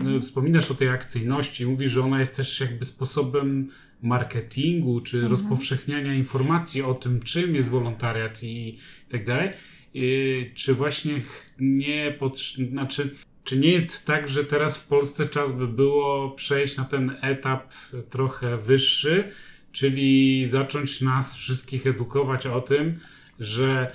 [0.03, 5.31] no, wspominasz o tej akcyjności, mówisz, że ona jest też jakby sposobem marketingu, czy mhm.
[5.31, 8.77] rozpowszechniania informacji o tym, czym jest wolontariat i
[9.09, 9.49] tak dalej
[10.55, 11.21] czy właśnie
[11.59, 12.17] nie
[12.71, 17.17] znaczy, czy nie jest tak, że teraz w Polsce czas by było przejść na ten
[17.21, 17.73] etap
[18.09, 19.31] trochę wyższy,
[19.71, 22.99] czyli zacząć nas wszystkich edukować o tym,
[23.39, 23.91] że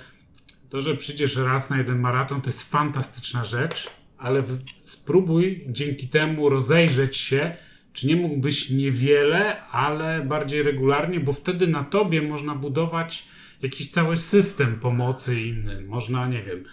[0.69, 4.43] to, że przyjdziesz raz na jeden maraton, to jest fantastyczna rzecz, ale
[4.83, 7.55] spróbuj dzięki temu rozejrzeć się,
[7.93, 13.27] czy nie mógłbyś niewiele, ale bardziej regularnie, bo wtedy na tobie można budować
[13.61, 15.87] jakiś cały system pomocy innym.
[15.87, 16.63] Można, nie wiem,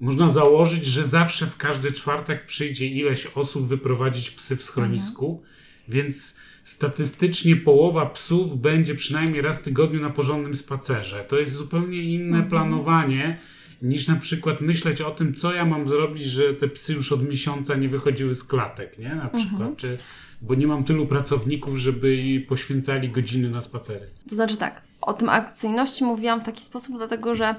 [0.00, 5.46] można założyć, że zawsze w każdy czwartek przyjdzie ileś osób wyprowadzić psy w schronisku, mhm.
[5.88, 11.24] więc statystycznie połowa psów będzie przynajmniej raz w tygodniu na porządnym spacerze.
[11.28, 12.50] To jest zupełnie inne mhm.
[12.50, 13.38] planowanie
[13.82, 17.28] niż na przykład myśleć o tym, co ja mam zrobić, że te psy już od
[17.28, 19.14] miesiąca nie wychodziły z klatek, nie?
[19.14, 19.76] Na przykład, Mhm.
[19.76, 19.98] czy,
[20.42, 24.06] bo nie mam tylu pracowników, żeby poświęcali godziny na spacery.
[24.28, 27.54] To znaczy tak, o tym akcyjności mówiłam w taki sposób, dlatego że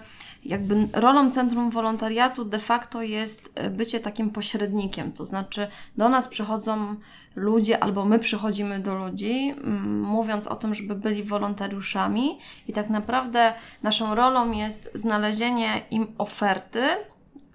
[0.46, 5.12] jakby rolą Centrum Wolontariatu de facto jest e, bycie takim pośrednikiem.
[5.12, 6.96] To znaczy do nas przychodzą
[7.36, 12.90] ludzie albo my przychodzimy do ludzi, mm, mówiąc o tym, żeby byli wolontariuszami i tak
[12.90, 13.54] naprawdę
[13.84, 16.82] naszą rolą jest znalezienie im oferty,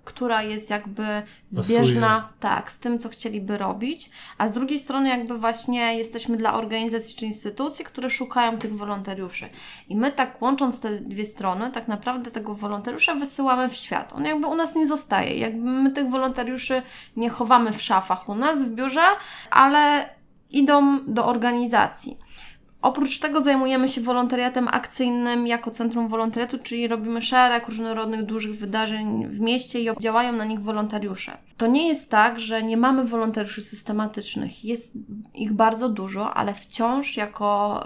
[0.09, 5.39] która jest jakby zbieżna tak, z tym, co chcieliby robić, a z drugiej strony jakby
[5.39, 9.49] właśnie jesteśmy dla organizacji czy instytucji, które szukają tych wolontariuszy.
[9.89, 14.13] I my tak łącząc te dwie strony, tak naprawdę tego wolontariusza wysyłamy w świat.
[14.13, 15.39] On jakby u nas nie zostaje.
[15.39, 16.83] Jakby my tych wolontariuszy
[17.17, 19.05] nie chowamy w szafach u nas w biurze,
[19.51, 20.09] ale
[20.51, 22.19] idą do organizacji.
[22.83, 29.27] Oprócz tego zajmujemy się wolontariatem akcyjnym jako Centrum Wolontariatu, czyli robimy szereg różnorodnych dużych wydarzeń
[29.29, 31.39] w mieście i działają na nich wolontariusze.
[31.57, 34.65] To nie jest tak, że nie mamy wolontariuszy systematycznych.
[34.65, 34.95] Jest
[35.35, 37.83] ich bardzo dużo, ale wciąż jako,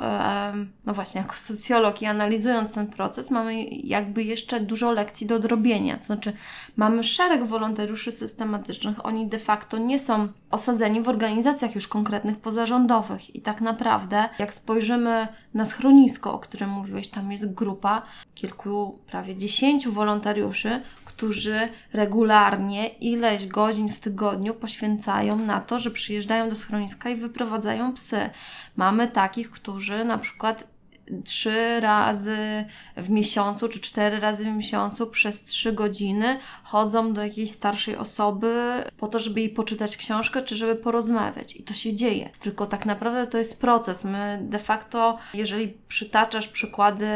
[0.86, 5.96] no właśnie, jako socjolog i analizując ten proces, mamy jakby jeszcze dużo lekcji do odrobienia.
[5.96, 6.32] To znaczy,
[6.76, 9.06] mamy szereg wolontariuszy systematycznych.
[9.06, 13.36] Oni de facto nie są osadzeni w organizacjach już konkretnych pozarządowych.
[13.36, 14.81] I tak naprawdę, jak spojrzymy
[15.54, 18.02] na schronisko, o którym mówiłeś, tam jest grupa
[18.34, 26.48] kilku, prawie dziesięciu wolontariuszy, którzy regularnie ileś godzin w tygodniu poświęcają na to, że przyjeżdżają
[26.48, 28.30] do schroniska i wyprowadzają psy.
[28.76, 30.71] Mamy takich, którzy na przykład
[31.24, 32.64] trzy razy
[32.96, 38.72] w miesiącu, czy cztery razy w miesiącu przez trzy godziny chodzą do jakiejś starszej osoby
[38.98, 41.56] po to, żeby jej poczytać książkę, czy żeby porozmawiać.
[41.56, 42.30] I to się dzieje.
[42.40, 44.04] Tylko tak naprawdę to jest proces.
[44.04, 47.06] My de facto, jeżeli przytaczasz przykłady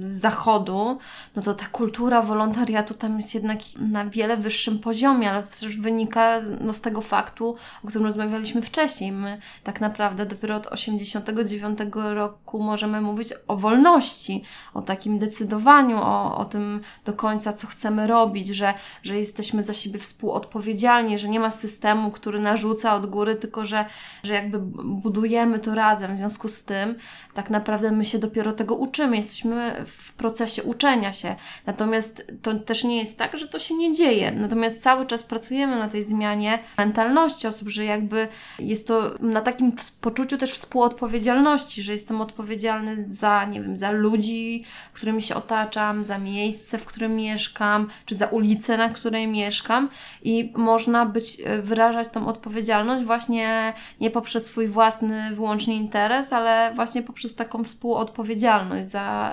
[0.00, 0.98] z zachodu,
[1.36, 5.76] no to ta kultura wolontariatu tam jest jednak na wiele wyższym poziomie, ale to też
[5.76, 9.12] wynika no, z tego faktu, o którym rozmawialiśmy wcześniej.
[9.12, 14.42] My tak naprawdę dopiero od 89 roku możemy mówić o wolności,
[14.74, 19.72] o takim decydowaniu, o, o tym do końca, co chcemy robić, że, że jesteśmy za
[19.72, 23.84] siebie współodpowiedzialni, że nie ma systemu, który narzuca od góry, tylko że,
[24.22, 26.14] że jakby budujemy to razem.
[26.14, 26.94] W związku z tym,
[27.34, 31.36] tak naprawdę my się dopiero tego uczymy, jesteśmy w procesie uczenia się.
[31.66, 34.32] Natomiast to też nie jest tak, że to się nie dzieje.
[34.32, 39.72] Natomiast cały czas pracujemy na tej zmianie mentalności osób, że jakby jest to na takim
[40.00, 46.18] poczuciu też współodpowiedzialności, że jestem odpowiedzialny za, nie wiem, za ludzi, którymi się otaczam, za
[46.18, 49.88] miejsce, w którym mieszkam, czy za ulicę, na której mieszkam.
[50.22, 57.02] I można być, wyrażać tą odpowiedzialność właśnie nie poprzez swój własny wyłącznie interes, ale właśnie
[57.02, 59.30] poprzez taką współodpowiedzialność za,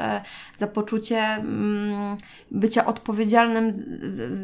[0.58, 2.18] za poczucie mm,
[2.52, 3.72] bycia odpowiedzialnym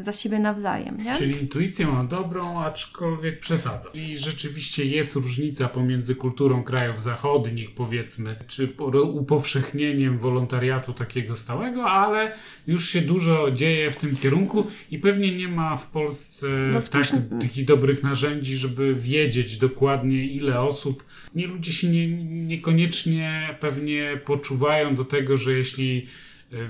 [0.00, 0.96] za siebie nawzajem.
[0.96, 1.16] Nie?
[1.16, 3.88] Czyli intuicję ma dobrą, aczkolwiek przesadza.
[3.94, 8.68] I rzeczywiście jest różnica pomiędzy kulturą krajów zachodnich, powiedzmy, czy
[9.02, 12.32] upowszechnieniem wolontariatu takiego stałego, ale
[12.66, 16.46] już się dużo dzieje w tym kierunku i pewnie nie ma w Polsce
[16.92, 17.06] tak,
[17.40, 21.04] takich dobrych narzędzi, żeby wiedzieć dokładnie ile osób.
[21.34, 22.08] Nie ludzie się nie,
[22.46, 26.06] niekoniecznie pewnie poczuwają do tego, że jeśli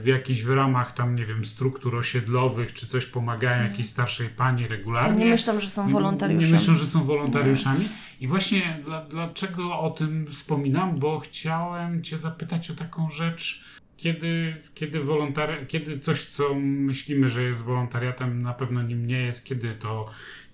[0.01, 4.68] w jakichś w ramach tam, nie wiem, struktur osiedlowych czy coś pomagają jakiejś starszej pani
[4.68, 5.25] regularnie.
[5.25, 6.53] Nie myślą, że są wolontariuszami.
[6.53, 7.81] Nie myślą, że są wolontariuszami.
[7.81, 7.88] Nie.
[8.20, 10.98] I właśnie dla, dlaczego o tym wspominam?
[10.98, 13.64] Bo chciałem Cię zapytać o taką rzecz.
[13.96, 19.44] Kiedy, kiedy, wolontari- kiedy coś, co myślimy, że jest wolontariatem, na pewno nim nie jest,
[19.46, 20.11] kiedy to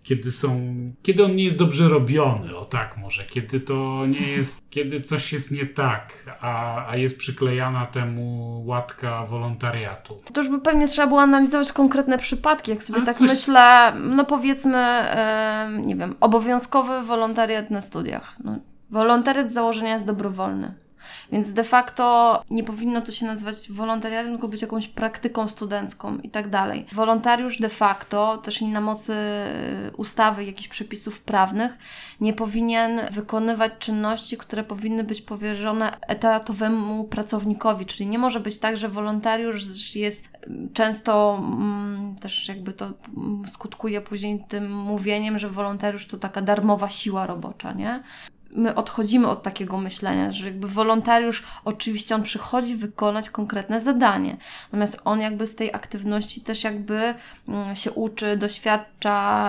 [0.08, 0.70] kiedy są,
[1.02, 5.32] kiedy on nie jest dobrze robiony, o tak może, kiedy to nie jest, kiedy coś
[5.32, 10.16] jest nie tak, a, a jest przyklejana temu łatka wolontariatu.
[10.32, 13.30] To już by pewnie trzeba było analizować konkretne przypadki, jak sobie a tak coś...
[13.30, 18.36] myślę, no powiedzmy, e, nie wiem, obowiązkowy wolontariat na studiach.
[18.44, 18.58] No,
[18.90, 20.74] wolontariat z założenia jest dobrowolny.
[21.32, 26.30] Więc de facto nie powinno to się nazywać wolontariatem, tylko być jakąś praktyką studencką i
[26.30, 26.86] tak dalej.
[26.92, 29.14] Wolontariusz de facto, też i na mocy
[29.96, 31.78] ustawy, jakichś przepisów prawnych,
[32.20, 38.76] nie powinien wykonywać czynności, które powinny być powierzone etatowemu pracownikowi, czyli nie może być tak,
[38.76, 40.24] że wolontariusz jest
[40.72, 42.92] często mm, też jakby to
[43.46, 48.02] skutkuje później tym mówieniem, że wolontariusz to taka darmowa siła robocza, nie?
[48.50, 55.00] My odchodzimy od takiego myślenia, że jakby wolontariusz, oczywiście on przychodzi wykonać konkretne zadanie, natomiast
[55.04, 57.14] on jakby z tej aktywności też jakby
[57.48, 59.48] mm, się uczy, doświadcza,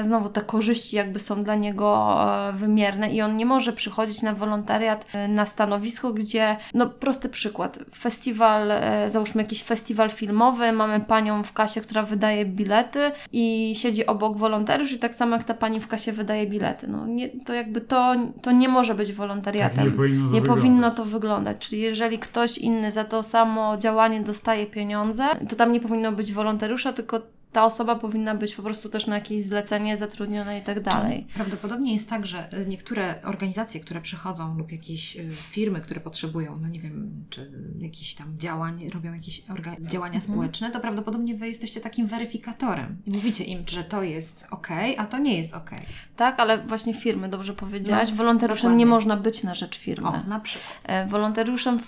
[0.00, 4.22] e, znowu te korzyści jakby są dla niego e, wymierne i on nie może przychodzić
[4.22, 8.72] na wolontariat e, na stanowisko, gdzie, no prosty przykład, festiwal,
[9.08, 14.92] załóżmy jakiś festiwal filmowy, mamy panią w kasie, która wydaje bilety i siedzi obok wolontariusz
[14.92, 16.88] i tak samo jak ta pani w kasie wydaje bilety.
[16.88, 19.76] No nie, to jakby to, to nie może być wolontariatem.
[19.76, 21.58] Tak nie powinno to nie powinno to wyglądać.
[21.58, 26.32] Czyli jeżeli ktoś inny za to samo działanie dostaje pieniądze, to tam nie powinno być
[26.32, 27.20] wolontariusza, tylko
[27.58, 31.26] ta osoba powinna być po prostu też na jakieś zlecenie zatrudniona i tak dalej.
[31.34, 36.58] Prawdopodobnie jest tak, że y, niektóre organizacje, które przychodzą lub jakieś y, firmy, które potrzebują,
[36.62, 39.42] no nie wiem, czy jakichś tam działań, robią jakieś
[39.80, 40.20] działania Mhm.
[40.20, 42.96] społeczne, to prawdopodobnie Wy jesteście takim weryfikatorem.
[43.06, 44.68] I mówicie im, że to jest ok,
[44.98, 45.70] a to nie jest ok.
[46.16, 50.08] Tak, ale właśnie firmy, dobrze powiedziałaś, No, wolontariuszem nie można być na rzecz firmy.
[50.08, 50.72] O, na przykład.
[50.84, 51.78] E, Wolontariuszem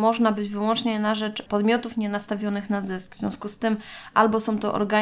[0.00, 3.14] można być wyłącznie na rzecz podmiotów nienastawionych na zysk.
[3.14, 3.76] W związku z tym
[4.14, 4.93] albo są to organizacje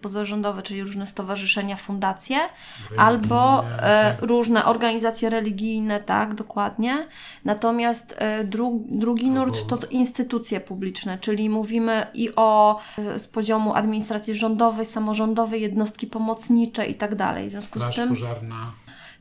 [0.00, 2.38] pozarządowe, czyli różne stowarzyszenia, fundacje,
[2.96, 4.22] albo e, tak.
[4.22, 7.06] różne organizacje religijne, tak, dokładnie.
[7.44, 13.74] Natomiast e, dru, drugi nurt to, instytucje publiczne, czyli mówimy i o e, z poziomu
[13.74, 17.48] administracji rządowej, samorządowej, jednostki pomocnicze i tak dalej.
[17.48, 18.72] W związku z Straż tym pożarna.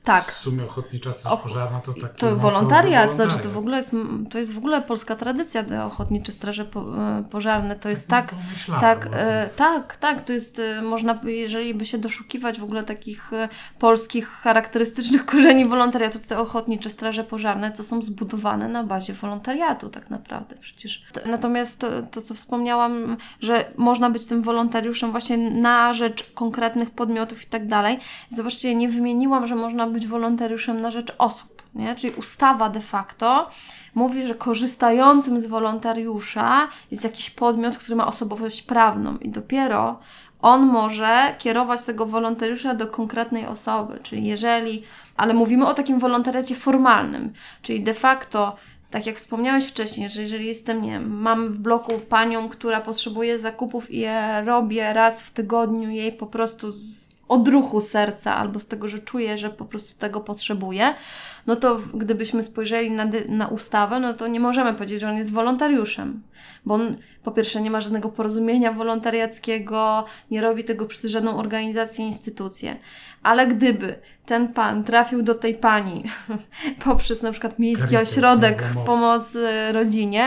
[0.04, 0.24] Tak.
[0.24, 3.92] W sumie ochotnicza straż pożarna to taki To wolontariat, znaczy to w ogóle jest,
[4.30, 7.76] to jest w ogóle polska tradycja, te ochotnicze straże po, e, pożarne.
[7.76, 8.36] To jest tak,
[8.80, 9.14] tak, tym.
[9.14, 13.32] e, tak, tak, to jest, e, można jeżeli by się doszukiwać w ogóle takich
[13.80, 19.90] polskich charakterystycznych korzeni wolontariatu, to te ochotnicze straże pożarne to są zbudowane na bazie wolontariatu
[19.90, 21.06] tak naprawdę przecież.
[21.26, 27.44] Natomiast to, to co wspomniałam, że można być tym wolontariuszem właśnie na rzecz konkretnych podmiotów
[27.44, 28.00] i tak dalej.
[28.30, 31.64] Zobaczcie, nie wymieniłam, że można być wolontariuszem na rzecz osób.
[31.76, 31.96] Nie?
[31.96, 33.50] Czyli ustawa de facto
[33.96, 40.00] mówi, że korzystającym z wolontariusza jest jakiś podmiot, który ma osobowość prawną i dopiero
[40.42, 44.00] on może kierować tego wolontariusza do konkretnej osoby.
[44.04, 44.84] Czyli jeżeli,
[45.18, 48.56] ale mówimy o takim wolontariacie formalnym, czyli de facto
[48.92, 53.40] tak jak wspomniałeś wcześniej, że jeżeli jestem, nie wiem, mam w bloku panią, która potrzebuje
[53.40, 58.68] zakupów i je robię raz w tygodniu jej po prostu z odruchu serca albo z
[58.68, 60.96] tego, że czuję, że po prostu tego potrzebuję,
[61.50, 65.34] no to gdybyśmy spojrzeli na, na ustawę, no to nie możemy powiedzieć, że on jest
[65.34, 66.22] wolontariuszem,
[66.66, 72.06] bo on po pierwsze nie ma żadnego porozumienia wolontariackiego, nie robi tego przez żadną organizację,
[72.06, 72.76] instytucję.
[73.24, 76.04] Ale gdyby ten pan trafił do tej pani
[76.86, 78.86] poprzez na przykład miejski ośrodek pomoc.
[78.86, 80.26] pomocy rodzinie,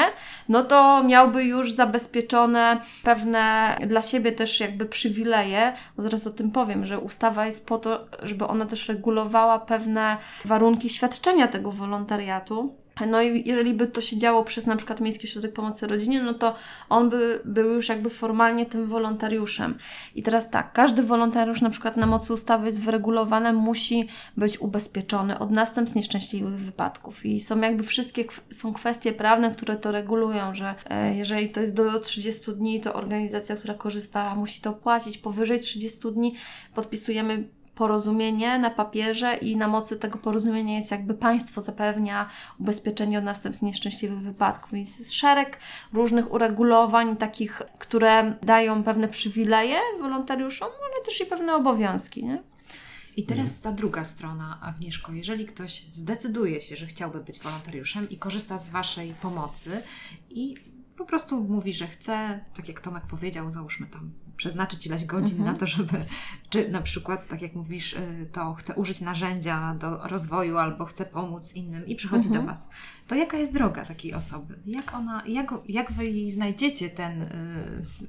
[0.49, 6.51] no to miałby już zabezpieczone pewne dla siebie też jakby przywileje, bo zaraz o tym
[6.51, 11.12] powiem, że ustawa jest po to, żeby ona też regulowała pewne warunki świadczenia
[11.51, 12.83] tego wolontariatu.
[13.07, 16.35] No i jeżeli by to się działo przez na przykład Miejski Ośrodek Pomocy Rodzinie, no
[16.35, 16.55] to
[16.89, 19.79] on by był już jakby formalnie tym wolontariuszem.
[20.15, 25.39] I teraz tak, każdy wolontariusz na przykład na mocy ustawy jest wyregulowany, musi być ubezpieczony
[25.39, 27.27] od następstw nieszczęśliwych wypadków.
[27.27, 31.75] I są jakby wszystkie są kwestie prawne, które to regulują, że e, jeżeli to jest
[31.75, 35.19] do 30 dni, to organizacja, która korzysta, musi to płacić.
[35.19, 36.35] Powyżej 30 dni
[36.75, 43.25] podpisujemy porozumienie na papierze i na mocy tego porozumienia jest jakby państwo zapewnia ubezpieczenie od
[43.25, 44.73] następstw nieszczęśliwych wypadków.
[44.73, 45.59] Więc jest szereg
[45.93, 52.25] różnych uregulowań, takich, które dają pewne przywileje wolontariuszom, ale też i pewne obowiązki.
[52.25, 52.43] Nie?
[53.17, 55.13] I teraz ta druga strona, Agnieszko.
[55.13, 59.83] Jeżeli ktoś zdecyduje się, że chciałby być wolontariuszem i korzysta z Waszej pomocy
[60.31, 60.55] i
[60.97, 65.53] po prostu mówi, że chce, tak jak Tomek powiedział, załóżmy tam, przeznaczyć ileś godzin Mhm.
[65.53, 66.01] na to, żeby,
[66.51, 71.05] czy na przykład, tak jak mówisz, y, to chce użyć narzędzia do rozwoju albo chce
[71.05, 72.47] pomóc innym i przychodzi Mhm.
[72.47, 72.69] do Was,
[73.09, 74.59] to jaka jest droga takiej osoby?
[74.67, 77.29] Jak ona, jak, jak Wy jej znajdziecie ten, y,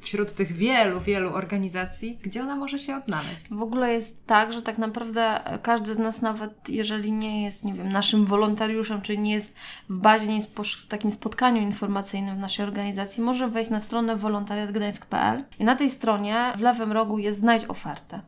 [0.02, 3.50] wśród tych wielu, wielu organizacji, gdzie ona może się odnaleźć?
[3.52, 7.74] W ogóle jest tak, że tak naprawdę każdy z nas, nawet jeżeli nie jest, nie
[7.74, 9.54] wiem, naszym wolontariuszem, czyli nie jest
[9.90, 14.16] w bazie, nie jest w takim spotkaniu informacyjnym w naszej organizacji, może wejść na stronę
[14.16, 16.13] wolontariatgdańsk.pl i na tej stronie
[16.58, 18.22] w lewym rogu jest znajdź ofertę.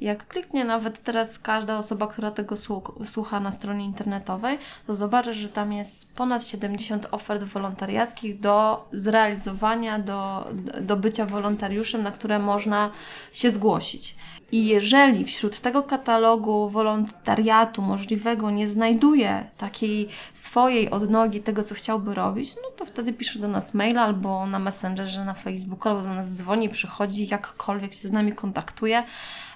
[0.00, 5.34] Jak kliknie nawet teraz każda osoba, która tego słu- słucha na stronie internetowej, to zobaczy,
[5.34, 10.48] że tam jest ponad 70 ofert wolontariackich do zrealizowania, do,
[10.80, 12.90] do bycia wolontariuszem, na które można
[13.32, 14.14] się zgłosić.
[14.52, 22.14] I jeżeli wśród tego katalogu wolontariatu możliwego nie znajduje takiej swojej odnogi tego, co chciałby
[22.14, 26.14] robić, no to wtedy pisze do nas mail albo na Messengerze, na Facebooku, albo do
[26.14, 29.02] nas dzwoni, przychodzi, jakkolwiek się z nami kontaktuje.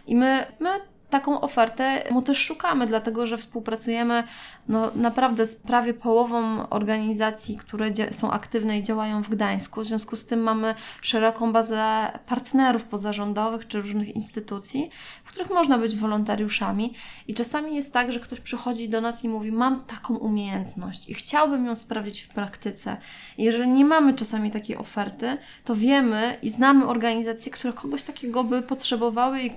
[0.07, 4.25] I my, my taką ofertę mu też szukamy, dlatego że współpracujemy
[4.69, 9.81] no, naprawdę z prawie połową organizacji, które są aktywne i działają w Gdańsku.
[9.81, 14.91] W związku z tym mamy szeroką bazę partnerów pozarządowych czy różnych instytucji,
[15.25, 16.95] w których można być wolontariuszami.
[17.29, 21.15] I czasami jest tak, że ktoś przychodzi do nas i mówi: Mam taką umiejętność i
[21.15, 22.97] chciałbym ją sprawdzić w praktyce.
[23.39, 28.45] I jeżeli nie mamy czasami takiej oferty, to wiemy i znamy organizacje, które kogoś takiego
[28.45, 29.51] by potrzebowały i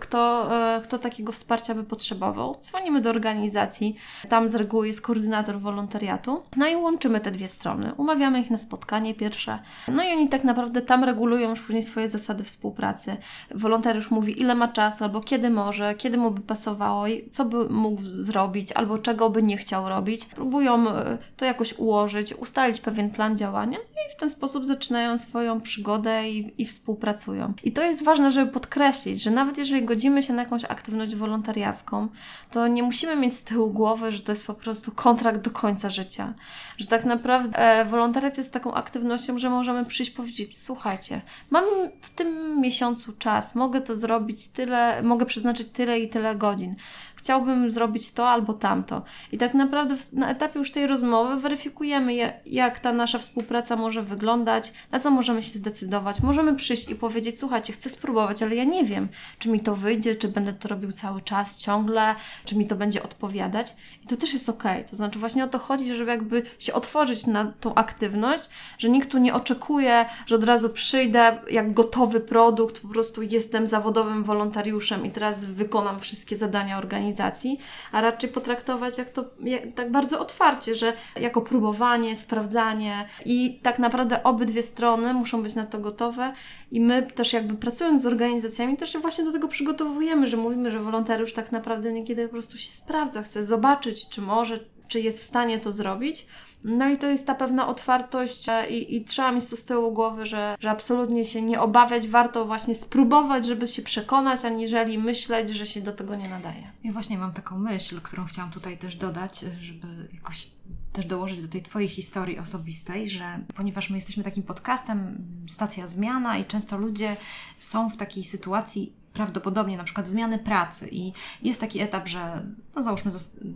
[0.00, 2.56] kto, e, kto takiego wsparcia by potrzebował.
[2.62, 3.96] Dzwonimy do organizacji,
[4.28, 7.92] tam z reguły jest koordynator wolontariatu, no i łączymy te dwie strony.
[7.96, 12.08] Umawiamy ich na spotkanie pierwsze, no i oni tak naprawdę tam regulują już później swoje
[12.08, 13.16] zasady współpracy.
[13.54, 18.02] Wolontariusz mówi, ile ma czasu, albo kiedy może, kiedy mu by pasowało, co by mógł
[18.02, 20.24] zrobić, albo czego by nie chciał robić.
[20.24, 25.60] Próbują e, to jakoś ułożyć, ustalić pewien plan działania i w ten sposób zaczynają swoją
[25.60, 27.52] przygodę i, i współpracują.
[27.64, 32.08] I to jest ważne, żeby podkreślić, że nawet jeżeli godzimy się na jakąś aktywność wolontariacką,
[32.50, 35.90] to nie musimy mieć z tyłu głowy, że to jest po prostu kontrakt do końca
[35.90, 36.34] życia.
[36.78, 41.20] Że tak naprawdę e, wolontariat jest taką aktywnością, że możemy przyjść powiedzieć: Słuchajcie,
[41.50, 41.64] mam
[42.00, 46.76] w tym miesiącu czas, mogę to zrobić tyle, mogę przeznaczyć tyle i tyle godzin
[47.18, 49.02] chciałbym zrobić to albo tamto.
[49.32, 52.14] I tak naprawdę na etapie już tej rozmowy weryfikujemy,
[52.46, 56.22] jak ta nasza współpraca może wyglądać, na co możemy się zdecydować.
[56.22, 59.08] Możemy przyjść i powiedzieć: Słuchajcie, chcę spróbować, ale ja nie wiem,
[59.38, 62.14] czy mi to wyjdzie, czy będę to robił cały czas, ciągle,
[62.44, 63.76] czy mi to będzie odpowiadać.
[64.04, 64.64] I to też jest ok.
[64.90, 68.48] To znaczy, właśnie o to chodzi, żeby jakby się otworzyć na tą aktywność,
[68.78, 73.66] że nikt tu nie oczekuje, że od razu przyjdę jak gotowy produkt, po prostu jestem
[73.66, 77.58] zawodowym wolontariuszem i teraz wykonam wszystkie zadania organizacji organizacji,
[77.92, 83.78] a raczej potraktować jak to jak, tak bardzo otwarcie, że jako próbowanie, sprawdzanie i tak
[83.78, 86.32] naprawdę obydwie strony muszą być na to gotowe
[86.72, 90.70] i my też jakby pracując z organizacjami też się właśnie do tego przygotowujemy, że mówimy,
[90.70, 95.20] że wolontariusz tak naprawdę niekiedy po prostu się sprawdza, chce zobaczyć, czy może, czy jest
[95.20, 96.26] w stanie to zrobić.
[96.64, 100.26] No i to jest ta pewna otwartość i, i trzeba mieć to z tyłu głowy,
[100.26, 105.66] że, że absolutnie się nie obawiać, warto właśnie spróbować, żeby się przekonać, aniżeli myśleć, że
[105.66, 106.72] się do tego nie nadaje.
[106.84, 110.48] Ja właśnie mam taką myśl, którą chciałam tutaj też dodać, żeby jakoś
[110.92, 116.38] też dołożyć do tej Twojej historii osobistej, że ponieważ my jesteśmy takim podcastem, stacja zmiana
[116.38, 117.16] i często ludzie
[117.58, 121.12] są w takiej sytuacji prawdopodobnie na przykład zmiany pracy i
[121.42, 122.42] jest taki etap, że
[122.76, 123.10] no załóżmy,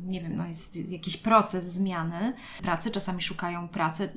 [0.07, 4.13] nie wiem, no jest jakiś proces zmiany pracy, czasami szukają pracy,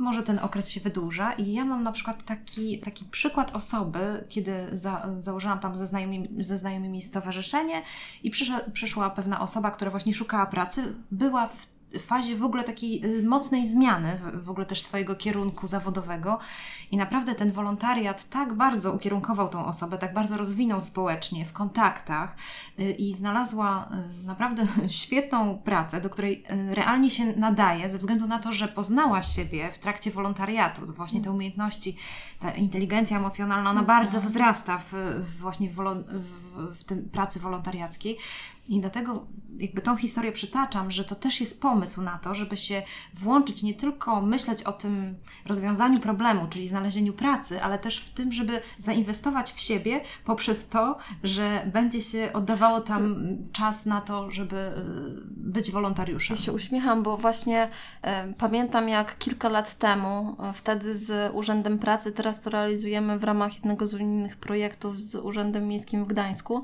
[0.00, 4.68] może ten okres się wydłuża i ja mam na przykład taki, taki przykład osoby, kiedy
[4.72, 7.82] za, założyłam tam ze znajomymi, ze znajomymi stowarzyszenie
[8.22, 13.04] i przyszła, przyszła pewna osoba, która właśnie szukała pracy, była w fazie w ogóle takiej
[13.04, 16.38] y, mocnej zmiany, w ogóle też swojego kierunku zawodowego.
[16.90, 22.36] I naprawdę ten wolontariat tak bardzo ukierunkował tą osobę, tak bardzo rozwinął społecznie, w kontaktach
[22.78, 23.88] y, i znalazła
[24.22, 29.22] y, naprawdę świetną pracę, do której realnie się nadaje, ze względu na to, że poznała
[29.22, 30.86] siebie w trakcie wolontariatu.
[30.86, 31.96] Właśnie te umiejętności,
[32.40, 34.26] ta inteligencja emocjonalna, ona bardzo mhm.
[34.26, 38.18] wzrasta w, w właśnie w, w, w tym pracy wolontariackiej.
[38.70, 39.26] I dlatego
[39.58, 42.82] jakby tą historię przytaczam, że to też jest pomysł na to, żeby się
[43.14, 45.14] włączyć, nie tylko myśleć o tym
[45.46, 50.98] rozwiązaniu problemu, czyli znalezieniu pracy, ale też w tym, żeby zainwestować w siebie poprzez to,
[51.22, 53.16] że będzie się oddawało tam
[53.52, 54.72] czas na to, żeby y,
[55.26, 56.36] być wolontariuszem.
[56.36, 57.68] Ja się uśmiecham, bo właśnie
[58.02, 63.24] e, pamiętam jak kilka lat temu, e, wtedy z Urzędem Pracy, teraz to realizujemy w
[63.24, 66.62] ramach jednego z unijnych projektów z Urzędem Miejskim w Gdańsku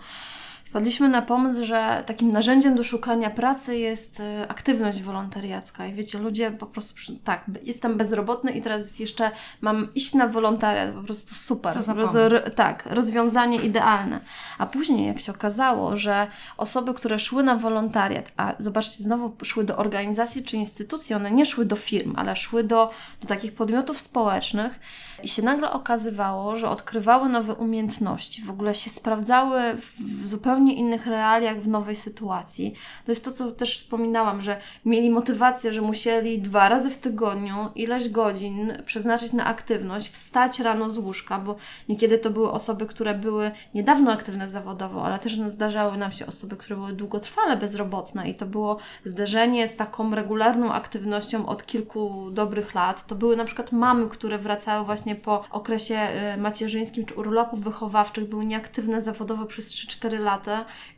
[0.67, 5.87] wpadliśmy na pomysł, że takim narzędziem do szukania pracy jest e, aktywność wolontariacka.
[5.87, 10.95] I wiecie, ludzie po prostu, tak, jestem bezrobotny i teraz jeszcze mam iść na wolontariat,
[10.95, 11.73] po prostu super.
[11.73, 12.17] Co za prostu,
[12.55, 14.21] tak, rozwiązanie idealne.
[14.59, 19.65] A później, jak się okazało, że osoby, które szły na wolontariat, a zobaczcie, znowu szły
[19.65, 22.91] do organizacji czy instytucji, one nie szły do firm, ale szły do,
[23.21, 24.81] do takich podmiotów społecznych
[25.23, 30.56] i się nagle okazywało, że odkrywały nowe umiejętności, w ogóle się sprawdzały w, w zupełnie
[30.57, 32.75] zupełnie innych realiach, w nowej sytuacji.
[33.05, 37.55] To jest to, co też wspominałam, że mieli motywację, że musieli dwa razy w tygodniu
[37.75, 41.57] ileś godzin przeznaczyć na aktywność, wstać rano z łóżka, bo
[41.89, 46.57] niekiedy to były osoby, które były niedawno aktywne zawodowo, ale też zdarzały nam się osoby,
[46.57, 52.75] które były długotrwale bezrobotne i to było zderzenie z taką regularną aktywnością od kilku dobrych
[52.75, 53.07] lat.
[53.07, 58.29] To były na przykład mamy, które wracały właśnie po okresie e, macierzyńskim czy urlopów wychowawczych,
[58.29, 60.46] były nieaktywne zawodowo przez 3-4 lata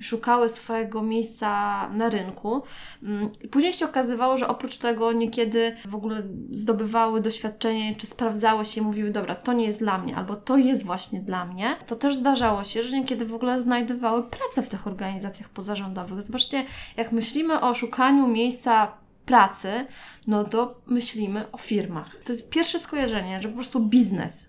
[0.00, 1.48] i szukały swojego miejsca
[1.88, 2.62] na rynku.
[3.02, 8.80] Mm, później się okazywało, że oprócz tego niekiedy w ogóle zdobywały doświadczenie, czy sprawdzały się
[8.80, 11.76] i mówiły, dobra, to nie jest dla mnie, albo to jest właśnie dla mnie.
[11.86, 16.22] To też zdarzało się, że niekiedy w ogóle znajdowały pracę w tych organizacjach pozarządowych.
[16.22, 16.64] Zobaczcie,
[16.96, 18.92] jak myślimy o szukaniu miejsca
[19.26, 19.86] pracy,
[20.26, 22.16] no to myślimy o firmach.
[22.24, 24.46] To jest pierwsze skojarzenie, że po prostu biznes.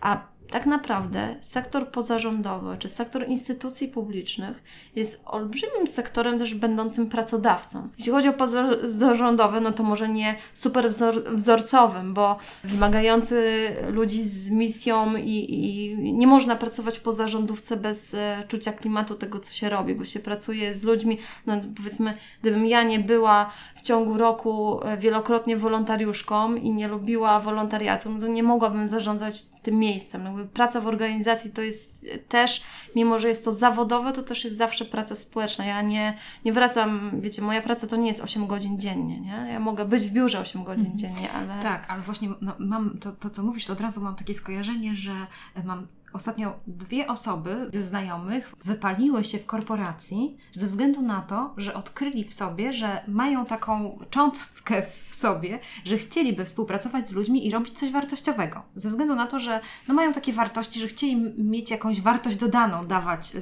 [0.00, 4.62] A tak naprawdę sektor pozarządowy czy sektor instytucji publicznych
[4.96, 7.88] jest olbrzymim sektorem też będącym pracodawcą.
[7.98, 14.50] Jeśli chodzi o pozarządowy, no to może nie super wzor wzorcowym, bo wymagający ludzi z
[14.50, 19.68] misją i, i nie można pracować po zarządówce bez e, czucia klimatu tego, co się
[19.68, 24.80] robi, bo się pracuje z ludźmi, no powiedzmy, gdybym ja nie była w ciągu roku
[24.84, 30.22] e, wielokrotnie wolontariuszką i nie lubiła wolontariatu, no to nie mogłabym zarządzać tym miejscem.
[30.22, 32.62] No jakby praca w organizacji to jest też,
[32.96, 35.64] mimo że jest to zawodowe, to też jest zawsze praca społeczna.
[35.64, 39.48] Ja nie, nie wracam, wiecie, moja praca to nie jest 8 godzin dziennie, nie?
[39.52, 40.98] Ja mogę być w biurze 8 godzin mhm.
[40.98, 41.62] dziennie, ale...
[41.62, 44.94] Tak, ale właśnie no, mam to, to, co mówisz, to od razu mam takie skojarzenie,
[44.94, 45.26] że
[45.64, 45.86] mam
[46.16, 52.24] ostatnio dwie osoby ze znajomych wypaliły się w korporacji ze względu na to, że odkryli
[52.24, 57.78] w sobie, że mają taką cząstkę w sobie, że chcieliby współpracować z ludźmi i robić
[57.78, 58.62] coś wartościowego.
[58.76, 62.86] Ze względu na to, że no mają takie wartości, że chcieli mieć jakąś wartość dodaną,
[62.86, 63.32] dawać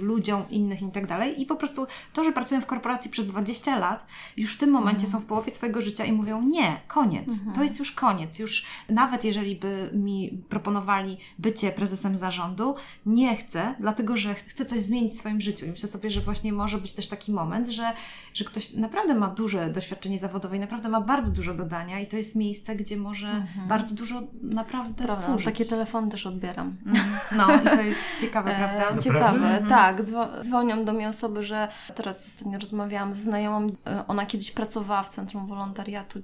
[0.00, 1.42] ludziom innych i tak dalej.
[1.42, 4.06] I po prostu to, że pracują w korporacji przez 20 lat,
[4.36, 5.12] już w tym momencie mhm.
[5.12, 7.52] są w połowie swojego życia i mówią: Nie, koniec, mhm.
[7.52, 8.38] to jest już koniec.
[8.38, 12.74] Już nawet jeżeli by mi proponowali bycie prezesem zarządu,
[13.06, 15.66] nie chcę, dlatego że chcę coś zmienić w swoim życiu.
[15.66, 17.92] I myślę sobie, że właśnie może być też taki moment, że,
[18.34, 22.16] że ktoś naprawdę ma duże doświadczenie zawodowe i naprawdę ma bardzo dużo dodania i to
[22.16, 23.68] jest miejsce, gdzie może mhm.
[23.68, 25.44] bardzo dużo naprawdę Prawda, służyć.
[25.44, 26.76] Takie telefony też odbieram.
[26.86, 27.08] Mhm.
[27.36, 28.96] No i to jest ciekawe, prawda?
[28.96, 29.66] E, ciekawe, mhm.
[29.66, 30.02] tak.
[30.42, 35.10] Dzwonią do mnie osoby, że teraz ostatnio rozmawiałam z znajomą, e, ona kiedyś pracowała w
[35.10, 36.22] Centrum Wolontariatu,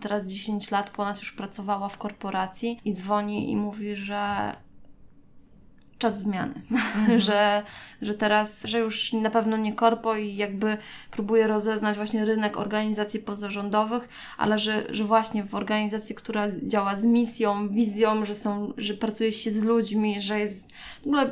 [0.00, 4.52] teraz 10 lat ponad już pracowała w korporacji i dzwoni i mówi, że
[6.02, 6.54] czas zmiany,
[7.06, 7.20] mm.
[7.20, 7.62] że,
[8.02, 10.78] że teraz, że już na pewno nie korpo i jakby
[11.10, 17.04] próbuje rozeznać właśnie rynek organizacji pozarządowych, ale że, że właśnie w organizacji, która działa z
[17.04, 20.72] misją, wizją, że są, że pracuje się z ludźmi, że jest
[21.02, 21.30] w ogóle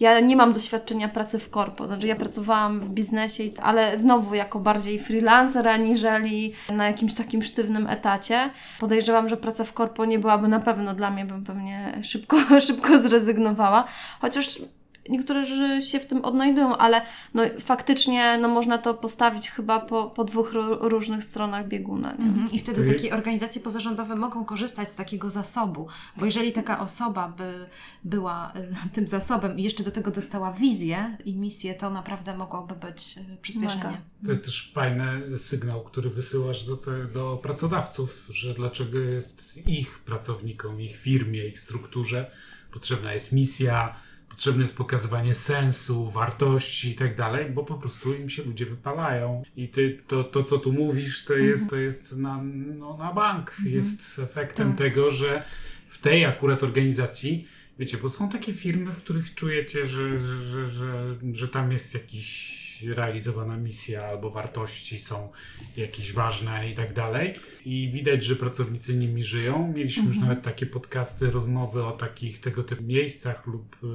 [0.00, 4.58] ja nie mam doświadczenia pracy w korpo, znaczy ja pracowałam w biznesie, ale znowu jako
[4.58, 8.50] bardziej freelancer aniżeli na jakimś takim sztywnym etacie.
[8.80, 12.98] Podejrzewam, że praca w korpo nie byłaby na pewno dla mnie, bym pewnie szybko, szybko
[12.98, 13.84] zrezygnowała,
[14.20, 14.60] Chociaż
[15.08, 15.44] niektóre
[15.82, 17.02] się w tym odnajdują, ale
[17.34, 22.12] no, faktycznie no, można to postawić chyba po, po dwóch różnych stronach bieguna.
[22.12, 22.50] Mhm.
[22.52, 25.88] I wtedy takie organizacje pozarządowe mogą korzystać z takiego zasobu,
[26.18, 27.66] bo jeżeli taka osoba by
[28.04, 32.74] była y, tym zasobem i jeszcze do tego dostała wizję i misję, to naprawdę mogłoby
[32.74, 34.00] być y, przyspieszenie.
[34.24, 39.98] To jest też fajny sygnał, który wysyłasz do, te, do pracodawców, że dlaczego jest ich
[39.98, 42.30] pracownikom, ich firmie, ich strukturze
[42.70, 43.96] potrzebna jest misja,
[44.28, 49.42] potrzebne jest pokazywanie sensu, wartości i tak dalej, bo po prostu im się ludzie wypalają.
[49.56, 51.70] I ty, to, to co tu mówisz, to jest, mhm.
[51.70, 52.42] to jest na,
[52.78, 53.50] no, na bank.
[53.50, 53.76] Mhm.
[53.76, 54.78] Jest efektem tak.
[54.78, 55.44] tego, że
[55.88, 57.48] w tej akurat organizacji,
[57.78, 61.94] wiecie, bo są takie firmy, w których czujecie, że, że, że, że, że tam jest
[61.94, 65.32] jakiś realizowana misja albo wartości są
[65.76, 67.34] jakieś ważne i tak dalej.
[67.64, 69.72] I widać, że pracownicy nimi żyją.
[69.76, 70.14] Mieliśmy mhm.
[70.16, 73.86] już nawet takie podcasty, rozmowy o takich tego typu miejscach lub y,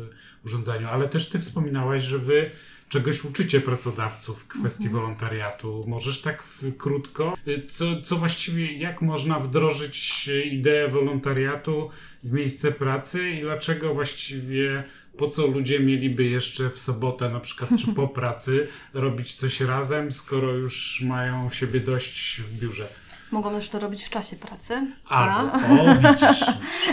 [0.45, 2.51] urządzeniu, ale też ty wspominałaś, że wy
[2.89, 5.01] czegoś uczycie pracodawców w kwestii mhm.
[5.01, 5.85] wolontariatu.
[5.87, 6.43] Możesz tak
[6.77, 11.89] krótko, y, co, co właściwie, jak można wdrożyć ideę wolontariatu
[12.23, 14.83] w miejsce pracy i dlaczego właściwie
[15.17, 20.11] po co ludzie mieliby jeszcze w sobotę na przykład, czy po pracy robić coś razem,
[20.11, 22.87] skoro już mają siebie dość w biurze?
[23.35, 24.87] Mogą też to robić w czasie pracy.
[25.09, 26.45] Albo, o widzisz,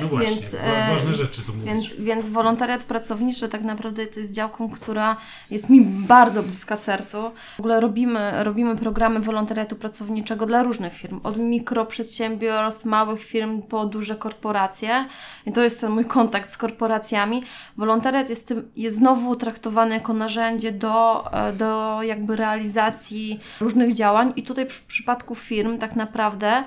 [0.03, 0.45] no właśnie, więc,
[0.89, 1.67] ważne e, rzeczy tu mówisz.
[1.67, 5.17] Więc, więc wolontariat pracowniczy tak naprawdę to jest działką, która
[5.51, 7.31] jest mi bardzo bliska sercu.
[7.57, 13.87] W ogóle robimy, robimy programy wolontariatu pracowniczego dla różnych firm, od mikroprzedsiębiorstw, małych firm po
[13.87, 15.09] duże korporacje.
[15.47, 17.43] I to jest ten mój kontakt z korporacjami.
[17.77, 24.33] Wolontariat jest, tym, jest znowu traktowany jako narzędzie do, e, do jakby realizacji różnych działań
[24.37, 26.65] i tutaj w przypadku firm tak naprawdę naprawdę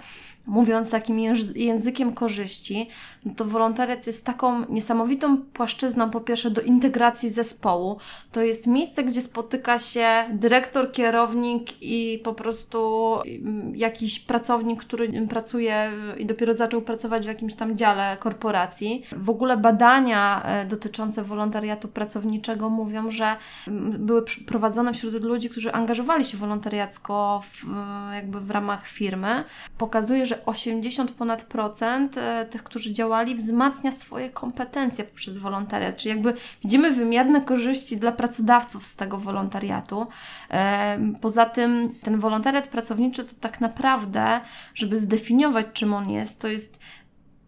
[0.48, 1.20] mówiąc takim
[1.56, 2.90] językiem korzyści,
[3.26, 7.98] no to wolontariat jest taką niesamowitą płaszczyzną, po pierwsze, do integracji zespołu.
[8.32, 15.28] To jest miejsce, gdzie spotyka się dyrektor, kierownik i po prostu mm, jakiś pracownik, który
[15.28, 19.04] pracuje i dopiero zaczął pracować w jakimś tam dziale korporacji.
[19.18, 23.36] W ogóle badania e, dotyczące wolontariatu pracowniczego mówią, że
[23.68, 27.66] mm, były prowadzone wśród ludzi, którzy angażowali się wolontariacko w,
[28.14, 29.44] jakby w ramach firmy.
[29.78, 35.98] Pokazuje, że że 80 ponad procent e, tych, którzy działali, wzmacnia swoje kompetencje poprzez wolontariat.
[35.98, 36.34] Czyli jakby
[36.64, 40.08] widzimy wymierne korzyści dla pracodawców z tego wolontariatu.
[40.52, 44.42] E, poza tym ten wolontariat pracowniczy to tak naprawdę,
[44.74, 46.80] żeby zdefiniować czym on jest, to jest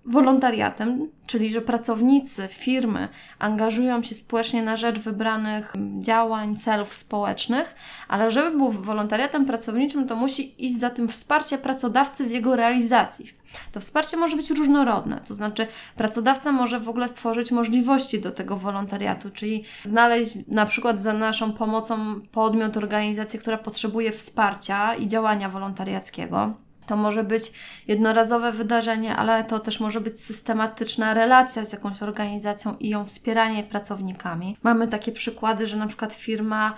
[0.07, 3.07] wolontariatem, czyli że pracownicy firmy
[3.39, 7.75] angażują się społecznie na rzecz wybranych działań, celów społecznych,
[8.07, 13.37] ale żeby był wolontariatem pracowniczym, to musi iść za tym wsparcie pracodawcy w jego realizacji.
[13.71, 18.57] To wsparcie może być różnorodne, to znaczy pracodawca może w ogóle stworzyć możliwości do tego
[18.57, 25.49] wolontariatu, czyli znaleźć na przykład za naszą pomocą podmiot, organizację, która potrzebuje wsparcia i działania
[25.49, 27.51] wolontariackiego to może być
[27.87, 33.63] jednorazowe wydarzenie, ale to też może być systematyczna relacja z jakąś organizacją i ją wspieranie
[33.63, 34.57] pracownikami.
[34.63, 36.73] Mamy takie przykłady, że na przykład firma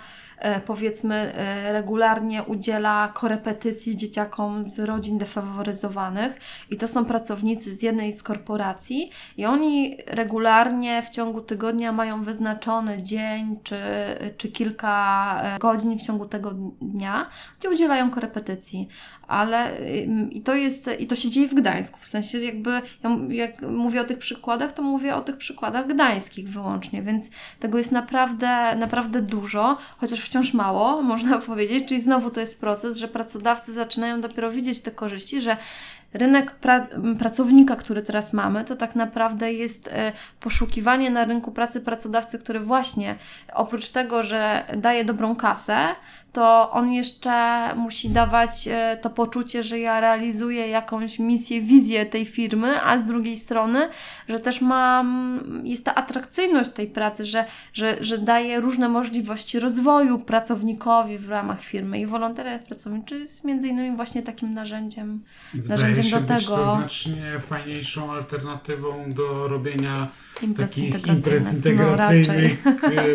[0.66, 6.40] powiedzmy e, regularnie udziela korepetycji dzieciakom z rodzin defaworyzowanych.
[6.70, 9.10] I to są pracownicy z jednej z korporacji.
[9.36, 13.80] I oni regularnie w ciągu tygodnia mają wyznaczony dzień czy,
[14.36, 17.26] czy kilka e, godzin w ciągu tego dnia,
[17.60, 18.88] gdzie udzielają korepetycji.
[19.28, 19.72] Ale
[20.30, 24.00] i to jest, i to się dzieje w Gdańsku, w sensie jakby, ja, jak mówię
[24.00, 27.30] o tych przykładach, to mówię o tych przykładach gdańskich wyłącznie, więc
[27.60, 32.96] tego jest naprawdę, naprawdę dużo, chociaż wciąż mało, można powiedzieć, czyli znowu to jest proces,
[32.96, 35.56] że pracodawcy zaczynają dopiero widzieć te korzyści, że
[36.12, 36.86] rynek pra
[37.18, 42.60] pracownika, który teraz mamy, to tak naprawdę jest e, poszukiwanie na rynku pracy pracodawcy, który
[42.60, 43.16] właśnie
[43.54, 45.94] oprócz tego, że daje dobrą kasę,
[46.32, 47.34] to on jeszcze
[47.74, 53.06] musi dawać e, to poczucie, że ja realizuję jakąś misję, wizję tej firmy, a z
[53.06, 53.88] drugiej strony,
[54.28, 60.18] że też mam, jest ta atrakcyjność tej pracy, że, że, że daje różne możliwości rozwoju
[60.18, 62.00] pracownikowi w ramach firmy.
[62.00, 66.56] I wolontariat pracowniczy jest między innymi właśnie takim narzędziem, Wydaje narzędziem się do być tego.
[66.56, 70.08] to znacznie fajniejszą alternatywą do robienia
[70.42, 72.72] imprez takich imprez integracyjnych no,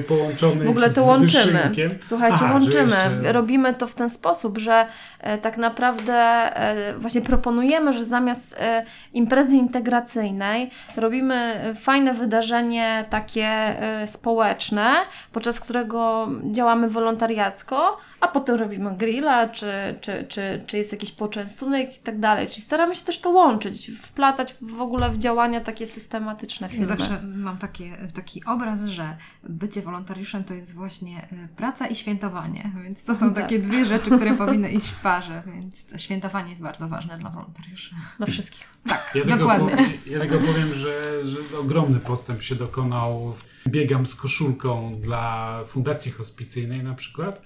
[0.07, 1.71] połączonych W ogóle to łączymy.
[2.01, 4.88] Słuchajcie, Aha, łączymy robimy to w ten sposób, że
[5.19, 13.75] e, tak naprawdę e, właśnie proponujemy, że zamiast e, imprezy integracyjnej robimy fajne wydarzenie takie
[14.05, 14.93] społeczne,
[15.31, 19.67] podczas którego działamy wolontariacko, a potem robimy grilla, czy,
[20.01, 22.47] czy, czy, czy jest jakiś poczęstunek i tak dalej.
[22.47, 26.88] Czyli staramy się też to łączyć, wplatać w ogóle w działania takie systematyczne firmy.
[26.88, 32.71] Ja zawsze mam takie, taki obraz, że bycie wolontariuszem to jest właśnie praca i świętowanie,
[32.84, 33.43] więc to są tak.
[33.43, 37.30] takie dwie rzeczy, które powinny iść w parze, więc to świętowanie jest bardzo ważne dla
[37.30, 37.95] wolontariuszy.
[38.17, 38.67] Dla wszystkich.
[38.88, 39.69] Tak, ja dokładnie.
[39.69, 43.36] Tylko powiem, ja tylko powiem, że, że ogromny postęp się dokonał.
[43.67, 47.41] Biegam z koszulką dla Fundacji Hospicyjnej na przykład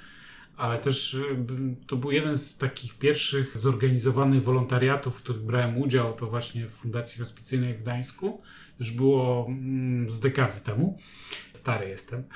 [0.59, 1.45] ale też y,
[1.87, 6.71] to był jeden z takich pierwszych zorganizowanych wolontariatów, w których brałem udział, to właśnie w
[6.71, 8.41] Fundacji Hospicyjnej w Gdańsku.
[8.79, 10.97] Już było mm, z dekady temu.
[11.53, 12.23] Stary jestem.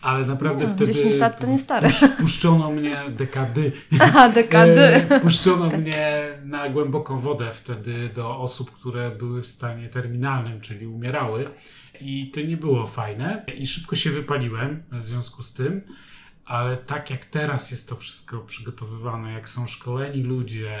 [0.00, 0.92] Ale naprawdę no, wtedy.
[0.92, 1.88] 10 lat to nie stare.
[2.20, 3.72] Puszczono mnie dekady.
[4.00, 4.80] Aha, dekady.
[5.10, 10.86] E, puszczono mnie na głęboką wodę wtedy do osób, które były w stanie terminalnym, czyli
[10.86, 11.44] umierały.
[12.00, 13.44] I to nie było fajne.
[13.56, 15.82] I szybko się wypaliłem w związku z tym.
[16.44, 20.78] Ale tak jak teraz jest to wszystko przygotowywane, jak są szkoleni ludzie,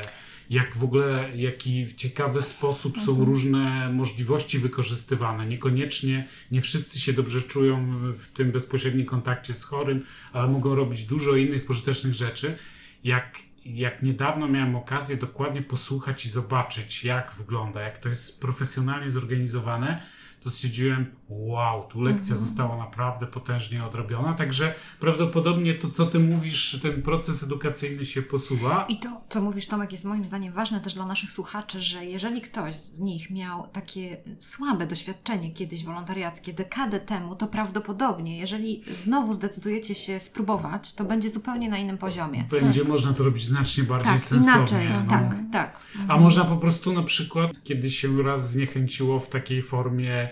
[0.50, 3.28] jak w ogóle, jaki w ciekawy sposób są mhm.
[3.28, 5.46] różne możliwości wykorzystywane.
[5.46, 11.04] Niekoniecznie, nie wszyscy się dobrze czują w tym bezpośrednim kontakcie z chorym, ale mogą robić
[11.04, 12.58] dużo innych pożytecznych rzeczy.
[13.04, 19.10] Jak, jak niedawno miałem okazję dokładnie posłuchać i zobaczyć, jak wygląda, jak to jest profesjonalnie
[19.10, 20.02] zorganizowane,
[20.40, 21.06] to stwierdziłem,
[21.38, 22.48] wow, tu lekcja mhm.
[22.48, 28.86] została naprawdę potężnie odrobiona, także prawdopodobnie to, co ty mówisz, ten proces edukacyjny się posuwa.
[28.88, 32.40] I to, co mówisz, Tomek, jest moim zdaniem ważne też dla naszych słuchaczy, że jeżeli
[32.40, 39.34] ktoś z nich miał takie słabe doświadczenie kiedyś wolontariackie dekadę temu, to prawdopodobnie, jeżeli znowu
[39.34, 42.44] zdecydujecie się spróbować, to będzie zupełnie na innym poziomie.
[42.50, 42.88] Będzie tak.
[42.88, 44.56] można to robić znacznie bardziej tak, sensownie.
[44.56, 45.10] Inaczej, no.
[45.10, 45.78] tak, tak.
[46.08, 50.28] A można po prostu na przykład, kiedy się raz zniechęciło w takiej formie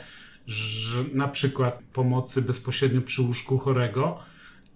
[0.47, 4.19] że na przykład pomocy bezpośrednio przy łóżku chorego,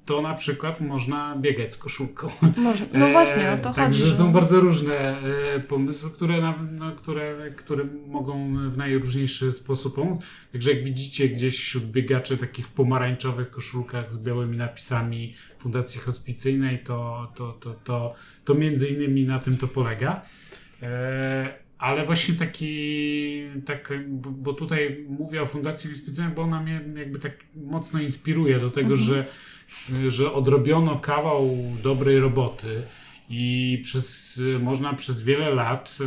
[0.07, 2.29] to na przykład można biegać z koszulką.
[2.57, 3.77] Może, no właśnie, o to e, chodzi.
[3.77, 9.53] Także że- są bardzo różne e, pomysły, które, na, no, które, które mogą w najróżniejszy
[9.53, 10.21] sposób pomóc.
[10.53, 16.79] Także jak widzicie gdzieś wśród biegaczy takich w pomarańczowych koszulkach z białymi napisami Fundacji Hospicyjnej,
[16.79, 18.15] to, to, to, to,
[18.45, 20.23] to między innymi na tym to polega.
[21.79, 27.33] Ale właśnie taki, tak, bo tutaj mówię o Fundacji Hospicyjnej, bo ona mnie jakby tak
[27.55, 29.27] mocno inspiruje do tego, że,
[30.09, 32.83] że odrobiono kawał dobrej roboty
[33.29, 36.05] i przez, można przez wiele lat e,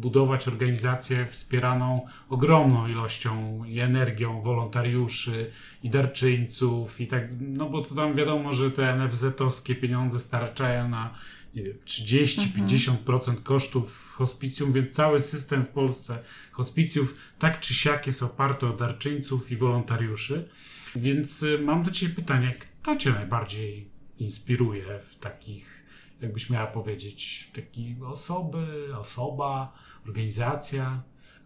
[0.00, 5.50] budować organizację wspieraną ogromną ilością i energią wolontariuszy
[5.82, 11.14] i darczyńców i tak, no bo to tam wiadomo, że te NFZ-owskie pieniądze starczają na
[11.54, 18.22] nie wiem, 30-50% kosztów hospicjum, więc cały system w Polsce hospicjów tak czy siak jest
[18.22, 20.48] oparty o darczyńców i wolontariuszy.
[20.96, 23.88] Więc y, mam do Ciebie pytanie, kto Cię najbardziej
[24.18, 25.84] inspiruje w takich,
[26.20, 29.72] jakbyś miała powiedzieć, takie osoby, osoba,
[30.06, 31.02] organizacja,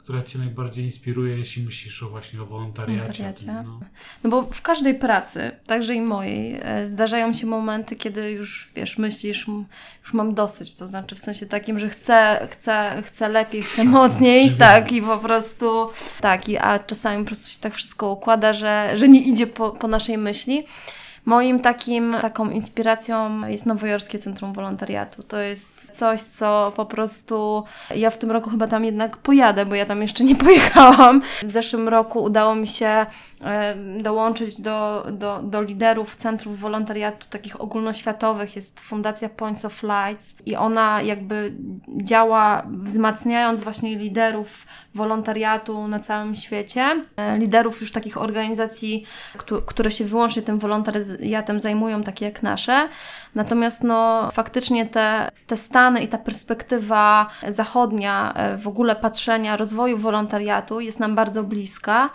[0.06, 3.02] która Cię najbardziej inspiruje, jeśli myślisz o właśnie o wolontariacie?
[3.02, 3.46] Wolontariacie?
[3.46, 3.80] No.
[4.24, 8.98] No bo w każdej pracy, także i mojej, e, zdarzają się momenty, kiedy już, wiesz,
[8.98, 9.46] myślisz,
[10.02, 13.88] już mam dosyć, to znaczy w sensie takim, że chcę, chcę, chcę lepiej, chcę Czasem
[13.88, 15.90] mocniej, tak, i po prostu,
[16.20, 19.70] tak, i, a czasami po prostu się tak wszystko układa, że, że nie idzie po,
[19.70, 20.66] po naszej myśli.
[21.26, 25.22] Moim takim, taką inspiracją jest Nowojorskie Centrum Wolontariatu.
[25.22, 27.64] To jest coś, co po prostu
[27.94, 31.22] ja w tym roku chyba tam jednak pojadę, bo ja tam jeszcze nie pojechałam.
[31.42, 33.06] W zeszłym roku udało mi się
[33.44, 38.56] e, dołączyć do, do, do liderów centrów wolontariatu takich ogólnoświatowych.
[38.56, 41.52] Jest Fundacja Points of Lights i ona jakby
[41.88, 44.66] działa wzmacniając właśnie liderów
[44.96, 47.04] wolontariatu na całym świecie.
[47.16, 49.04] E, Liderów już takich organizacji,
[49.36, 52.88] któ- które się wyłącznie tym wolontariatem zajmują, takie jak nasze.
[53.34, 59.98] Natomiast no, faktycznie te, te Stany i ta perspektywa zachodnia, e, w ogóle patrzenia rozwoju
[59.98, 62.10] wolontariatu jest nam bardzo bliska.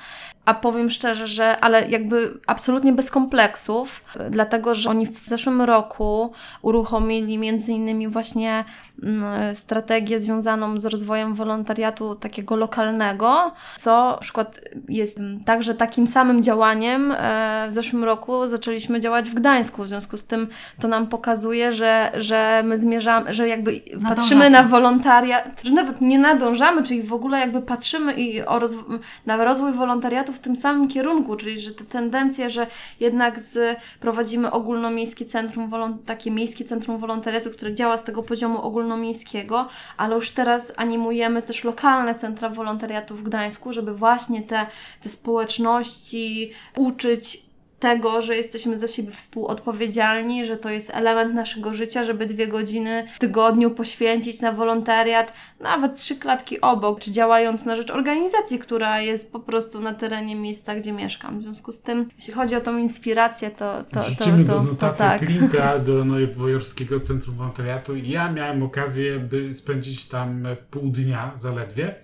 [0.46, 6.34] A powiem szczerze, że ale jakby absolutnie bez kompleksów, dlatego że oni w zeszłym roku
[6.62, 8.66] uruchomili między innymi właśnie
[9.04, 16.08] mm, strategię związaną z rozwojem wolontariatu takiego lokalnego, co na przykład jest mm, także takim
[16.08, 20.48] samym działaniem e, w zeszłym roku zaczęliśmy działać w Gdańsku, w związku z tym
[20.80, 26.20] to nam pokazuje, że, że my zmierzamy, że jakby patrzymy na wolontariat, że nawet nie
[26.20, 30.88] nadążamy, czyli w ogóle jakby patrzymy i o rozw- na rozwój wolontariatu w tym samym
[30.88, 32.68] kierunku, czyli że te tendencje, że
[33.00, 35.70] jednak z, prowadzimy ogólnomiejskie centrum,
[36.06, 39.68] takie miejskie centrum wolontariatu, które działa z tego poziomu ogólnomiejskiego,
[39.98, 44.66] ale już teraz animujemy też lokalne centra wolontariatu w Gdańsku, żeby właśnie te,
[45.02, 47.51] te społeczności uczyć
[47.82, 53.08] tego, że jesteśmy za siebie współodpowiedzialni, że to jest element naszego życia, żeby dwie godziny
[53.16, 59.02] w tygodniu poświęcić na wolontariat, nawet trzy klatki obok, czy działając na rzecz organizacji, która
[59.02, 61.40] jest po prostu na terenie miejsca, gdzie mieszkam.
[61.40, 64.64] W związku z tym, jeśli chodzi o tą inspirację, to, to, to, to, do to,
[64.64, 65.30] notatek tak.
[65.30, 67.96] linka do Nowojorskiego Centrum Wolontariatu.
[67.96, 71.96] Ja miałem okazję, by spędzić tam pół dnia zaledwie.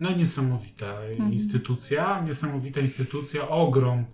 [0.00, 1.32] No niesamowita Mhm.
[1.32, 4.04] instytucja, niesamowita instytucja, ogrom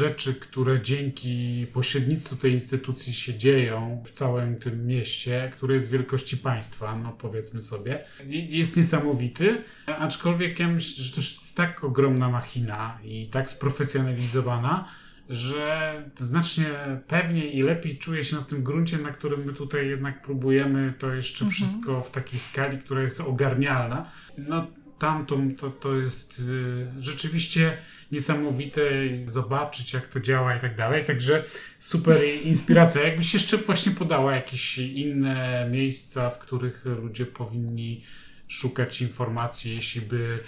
[0.00, 6.36] rzeczy, które dzięki pośrednictwu tej instytucji się dzieją w całym tym mieście, które jest wielkości
[6.36, 12.98] państwa, no powiedzmy sobie, jest niesamowity, aczkolwiek ja myślę, że to jest tak ogromna machina
[13.04, 14.88] i tak sprofesjonalizowana,
[15.28, 16.66] że znacznie
[17.06, 21.14] pewniej i lepiej czuję się na tym gruncie, na którym my tutaj jednak próbujemy to
[21.14, 24.10] jeszcze wszystko w takiej skali, która jest ogarnialna.
[24.38, 24.66] No
[25.02, 27.76] tam to, to, jest y, rzeczywiście
[28.12, 28.82] niesamowite
[29.26, 31.04] zobaczyć, jak to działa i tak dalej.
[31.04, 31.44] Także
[31.80, 33.02] super inspiracja.
[33.02, 38.04] Jakbyś jeszcze właśnie podała jakieś inne miejsca, w których ludzie powinni
[38.48, 40.38] szukać informacji, jeśli by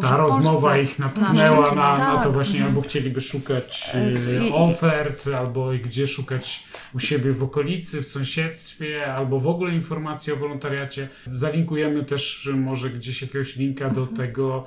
[0.00, 2.68] ta rozmowa ich takie na, na to Tak, właśnie, mhm.
[2.70, 6.64] albo chcieliby szukać E, e, ofert, albo gdzie szukać
[6.94, 11.08] u siebie w okolicy, w sąsiedztwie, albo w ogóle informacji o wolontariacie.
[11.32, 14.16] Zalinkujemy też może gdzieś jakiegoś linka do Mhm.
[14.16, 14.66] tego,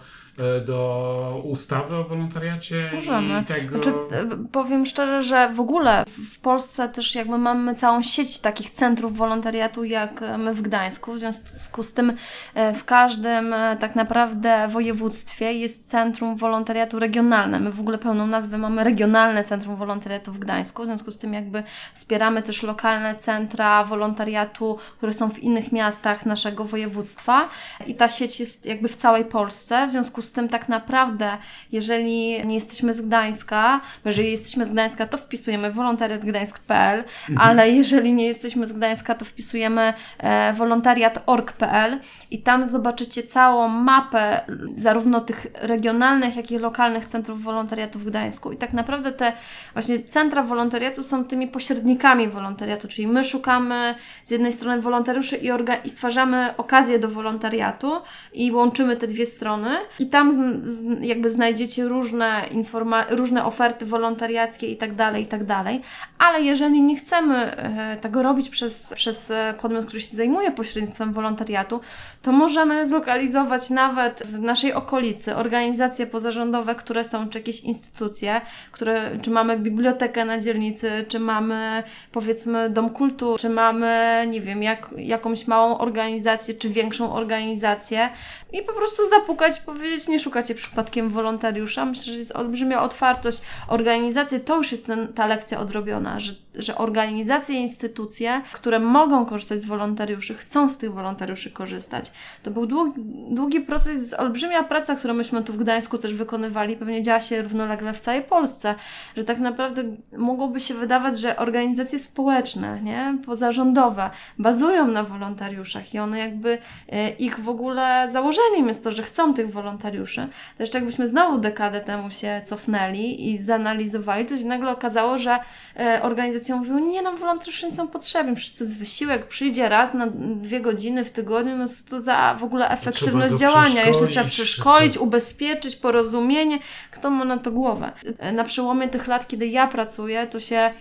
[0.65, 3.41] do ustawy o wolontariacie Możemy.
[3.41, 3.69] i tego...
[3.69, 8.69] Znaczy, e, powiem szczerze, że w ogóle w Polsce też jakby mamy całą sieć takich
[8.69, 11.13] centrów wolontariatu jak my w Gdańsku.
[11.13, 12.13] W związku z tym
[12.53, 17.59] e, w każdym e, tak naprawdę województwie jest centrum wolontariatu regionalne.
[17.59, 20.83] My w ogóle pełną nazwę mamy Regionalne Centrum Wolontariatu w Gdańsku.
[20.83, 21.63] W związku z tym jakby
[21.93, 27.49] wspieramy też lokalne centra wolontariatu, które są w innych miastach naszego województwa
[27.87, 29.87] i ta sieć jest jakby w całej Polsce.
[29.87, 31.37] W związku z tym tak naprawdę,
[31.71, 37.49] jeżeli nie jesteśmy z Gdańska, bo jeżeli jesteśmy z Gdańska, to wpisujemy wolontariatgdańsk.pl, Mhm.
[37.49, 41.99] ale jeżeli nie jesteśmy z Gdańska, to wpisujemy e, wolontariat.org.pl
[42.31, 44.41] i tam zobaczycie całą mapę
[44.77, 48.51] zarówno tych regionalnych, jak i lokalnych centrów wolontariatu w Gdańsku.
[48.51, 49.33] I tak naprawdę te
[49.73, 53.95] właśnie centra wolontariatu są tymi pośrednikami wolontariatu, czyli my szukamy
[54.25, 57.91] z jednej strony wolontariuszy i, orga- i stwarzamy okazję do wolontariatu
[58.33, 59.69] i łączymy te dwie strony
[59.99, 60.61] i tam
[61.01, 65.81] jakby znajdziecie różne informa- różne oferty wolontariackie i tak dalej, i tak dalej.
[66.17, 71.13] Ale jeżeli nie chcemy e, tego robić przez, przez e, podmiot, który się zajmuje pośrednictwem
[71.13, 71.81] wolontariatu,
[72.21, 78.41] to możemy zlokalizować nawet w naszej okolicy organizacje pozarządowe, które są, czy jakieś instytucje,
[78.71, 84.63] które, czy mamy bibliotekę na dzielnicy, czy mamy powiedzmy dom kultury, czy mamy, nie wiem,
[84.63, 88.09] jak, jakąś małą organizację, czy większą organizację
[88.53, 91.85] i po prostu zapukać, powiedzieć, nie szukacie przypadkiem wolontariusza.
[91.85, 93.41] Myślę, że jest olbrzymia otwartość.
[93.67, 99.61] Organizacje, to już jest ten, ta lekcja odrobiona, że, że organizacje, instytucje, które mogą korzystać
[99.61, 102.11] z wolontariuszy, chcą z tych wolontariuszy korzystać.
[102.43, 107.01] To był długi, długi proces, olbrzymia praca, którą myśmy tu w Gdańsku też wykonywali, pewnie
[107.01, 108.75] działa się równolegle w całej Polsce,
[109.17, 109.83] że tak naprawdę
[110.17, 116.57] mogłoby się wydawać, że organizacje społeczne, nie, pozarządowe bazują na wolontariuszach i one jakby
[116.89, 118.09] e, ich w ogóle
[118.43, 120.27] założeniem jest to, że chcą tych wolontariuszy.
[120.57, 125.39] To jeszcze jakbyśmy znowu dekadę temu się cofnęli i zanalizowali, to się nagle okazało, że
[125.79, 129.93] e, organizacje mówiły, nie, nam wolontariusze nie są potrzebni, przecież to jest wysiłek, przyjdzie raz
[129.93, 134.25] na dwie godziny w tygodniu, no co to za w ogóle efektywność działania, jeszcze trzeba
[134.25, 135.03] przeszkolić, przeszkolić, wszystko.
[135.03, 136.59] ubezpieczyć, porozumienie,
[136.91, 137.91] kto ma na to głowę.
[138.19, 140.71] E, Na przełomie tych lat, kiedy ja pracuję, to się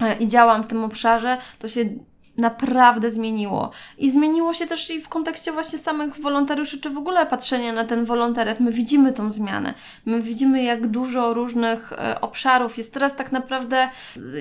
[0.00, 1.84] e, i działam w tym obszarze, to się
[2.38, 3.70] naprawdę zmieniło.
[3.98, 7.84] I zmieniło się też i w kontekście właśnie samych wolontariuszy, czy w ogóle patrzenia na
[7.84, 8.60] ten wolontariat.
[8.60, 9.74] My widzimy tą zmianę.
[10.06, 13.88] My widzimy, jak dużo różnych e, obszarów jest teraz tak naprawdę,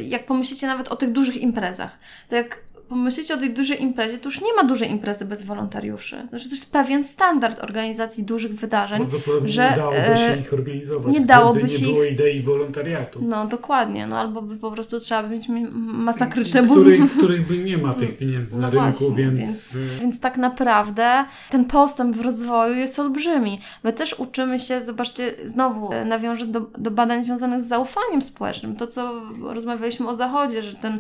[0.02, 1.98] jak pomyślicie nawet o tych dużych imprezach,
[2.30, 2.60] to jak
[2.90, 6.28] pomyślicie o tej dużej imprezie, to już nie ma dużej imprezy bez wolontariuszy.
[6.30, 9.06] Znaczy, to jest pewien standard organizacji dużych wydarzeń.
[9.46, 11.14] Że, nie dałoby się e, ich organizować.
[11.14, 13.20] nie dałoby gdyby się nie było ich- idei wolontariatu.
[13.24, 14.08] No, dokładnie.
[14.08, 17.94] No, albo by po prostu trzeba mieć mi- masakryczne których, w których by nie ma
[17.94, 22.22] tych pieniędzy na No rynku, właśnie, więc, więc- y, Więc tak naprawdę ten postęp w
[22.22, 23.60] rozwoju jest olbrzymi.
[23.84, 28.76] My też uczymy się, zobaczcie, znowu e, nawiążę do, do badań związanych z zaufaniem społecznym.
[28.76, 31.00] To, co rozmawialiśmy o Zachodzie, że, ten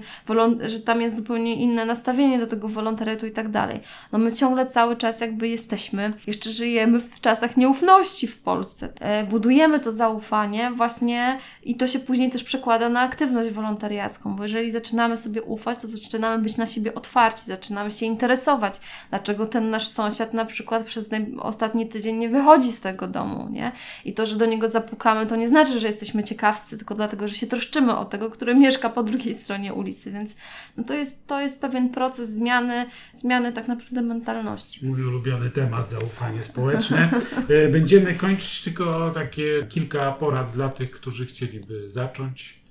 [0.67, 3.79] że tam jest zupełnie inne nastawienie do tego wolontariatu i tak dalej.
[4.11, 8.89] No my ciągle cały czas jakby jesteśmy, jeszcze żyjemy w czasach nieufności w Polsce.
[8.99, 14.43] E, Budujemy to zaufanie właśnie i to się później też przekłada na aktywność wolontariacką, bo
[14.43, 19.69] jeżeli zaczynamy sobie ufać, to zaczynamy być na siebie otwarci, zaczynamy się interesować, dlaczego ten
[19.69, 21.09] nasz sąsiad na przykład przez
[21.39, 23.71] ostatni tydzień nie wychodzi z tego domu, nie?
[24.05, 27.35] I to, że do niego zapukamy, to nie znaczy, że jesteśmy ciekawscy, tylko dlatego, że
[27.35, 30.35] się troszczymy o tego, który mieszka po drugiej stronie ulicy, więc
[30.77, 34.85] no to, jest, to jest pewien proces zmiany, zmiany tak naprawdę mentalności.
[34.85, 37.09] mój ulubiony temat, zaufanie społeczne.
[37.49, 42.64] Y, Będziemy kończyć tylko takie kilka porad dla tych, którzy chcieliby zacząć.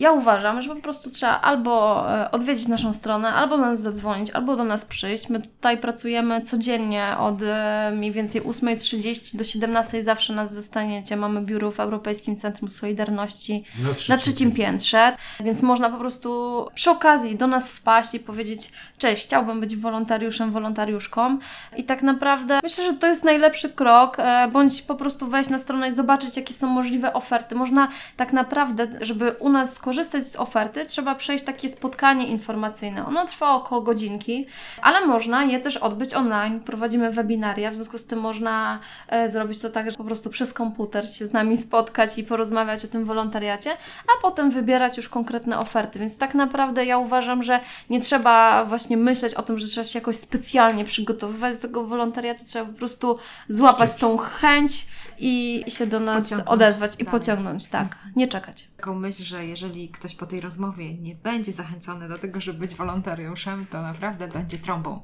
[0.00, 4.30] Ja uważam, że po prostu trzeba albo e, odwiedzić naszą stronę, albo do nas zadzwonić,
[4.30, 5.28] albo do nas przyjść.
[5.28, 11.16] My tutaj pracujemy codziennie od e, mniej więcej 8.30 do 17.00 zawsze nas zastaniecie.
[11.16, 16.66] Mamy biuro w Europejskim Centrum Solidarności Na trzecim, na trzecim piętrze, więc można po prostu
[16.74, 21.38] przy okazji do nas wpaść i powiedzieć cześć, chciałbym być wolontariuszem, wolontariuszką
[21.76, 25.58] i tak naprawdę myślę, że to jest najlepszy krok, e, bądź po prostu wejść na
[25.58, 27.54] stronę i zobaczyć, jakie są możliwe oferty.
[27.54, 33.06] Można tak naprawdę, żeby u nas skorzystać z oferty, trzeba przejść takie spotkanie informacyjne.
[33.06, 34.46] Ono trwa około godzinki,
[34.82, 36.60] ale można je też odbyć online.
[36.60, 38.78] Prowadzimy webinaria, w związku z tym można
[39.08, 42.84] e, zrobić to tak, że po prostu przez komputer się z nami spotkać i porozmawiać
[42.84, 43.70] o tym wolontariacie,
[44.06, 45.98] a potem wybierać już konkretne oferty.
[45.98, 47.60] Więc tak naprawdę ja uważam, że
[47.90, 52.44] nie trzeba właśnie myśleć o tym, że trzeba się jakoś specjalnie przygotowywać do tego wolontariatu,
[52.44, 53.18] trzeba po prostu
[53.48, 54.86] złapać tą chęć
[55.20, 57.20] i się do nas Pociągnąć odezwać i dalej.
[57.20, 58.68] pociągnąć, tak, nie czekać.
[58.76, 62.74] Taką myśl, że jeżeli ktoś po tej rozmowie nie będzie zachęcony do tego, żeby być
[62.74, 65.00] wolontariuszem, to naprawdę będzie trąbą.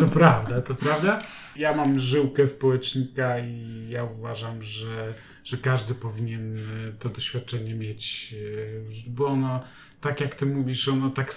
[0.00, 1.22] To prawda, to prawda.
[1.56, 5.14] Ja mam żyłkę społecznika i ja uważam, że,
[5.44, 8.34] że każdy powinien e, to doświadczenie mieć,
[9.06, 9.60] e, bo ono,
[10.00, 11.34] tak jak ty mówisz, ono tak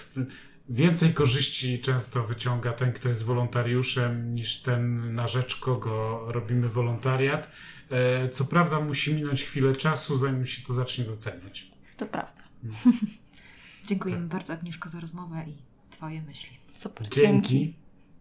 [0.68, 7.50] więcej korzyści często wyciąga ten, kto jest wolontariuszem, niż ten, na rzecz kogo robimy wolontariat.
[7.90, 11.70] E, Co prawda musi minąć chwilę czasu, zanim się to zacznie doceniać.
[11.96, 12.42] To prawda.
[13.88, 15.54] Dziękujemy bardzo Agnieszko za rozmowę i
[15.90, 16.58] Twoje myśli.
[16.74, 17.48] Super, dzięki.
[17.48, 17.81] Dzięki.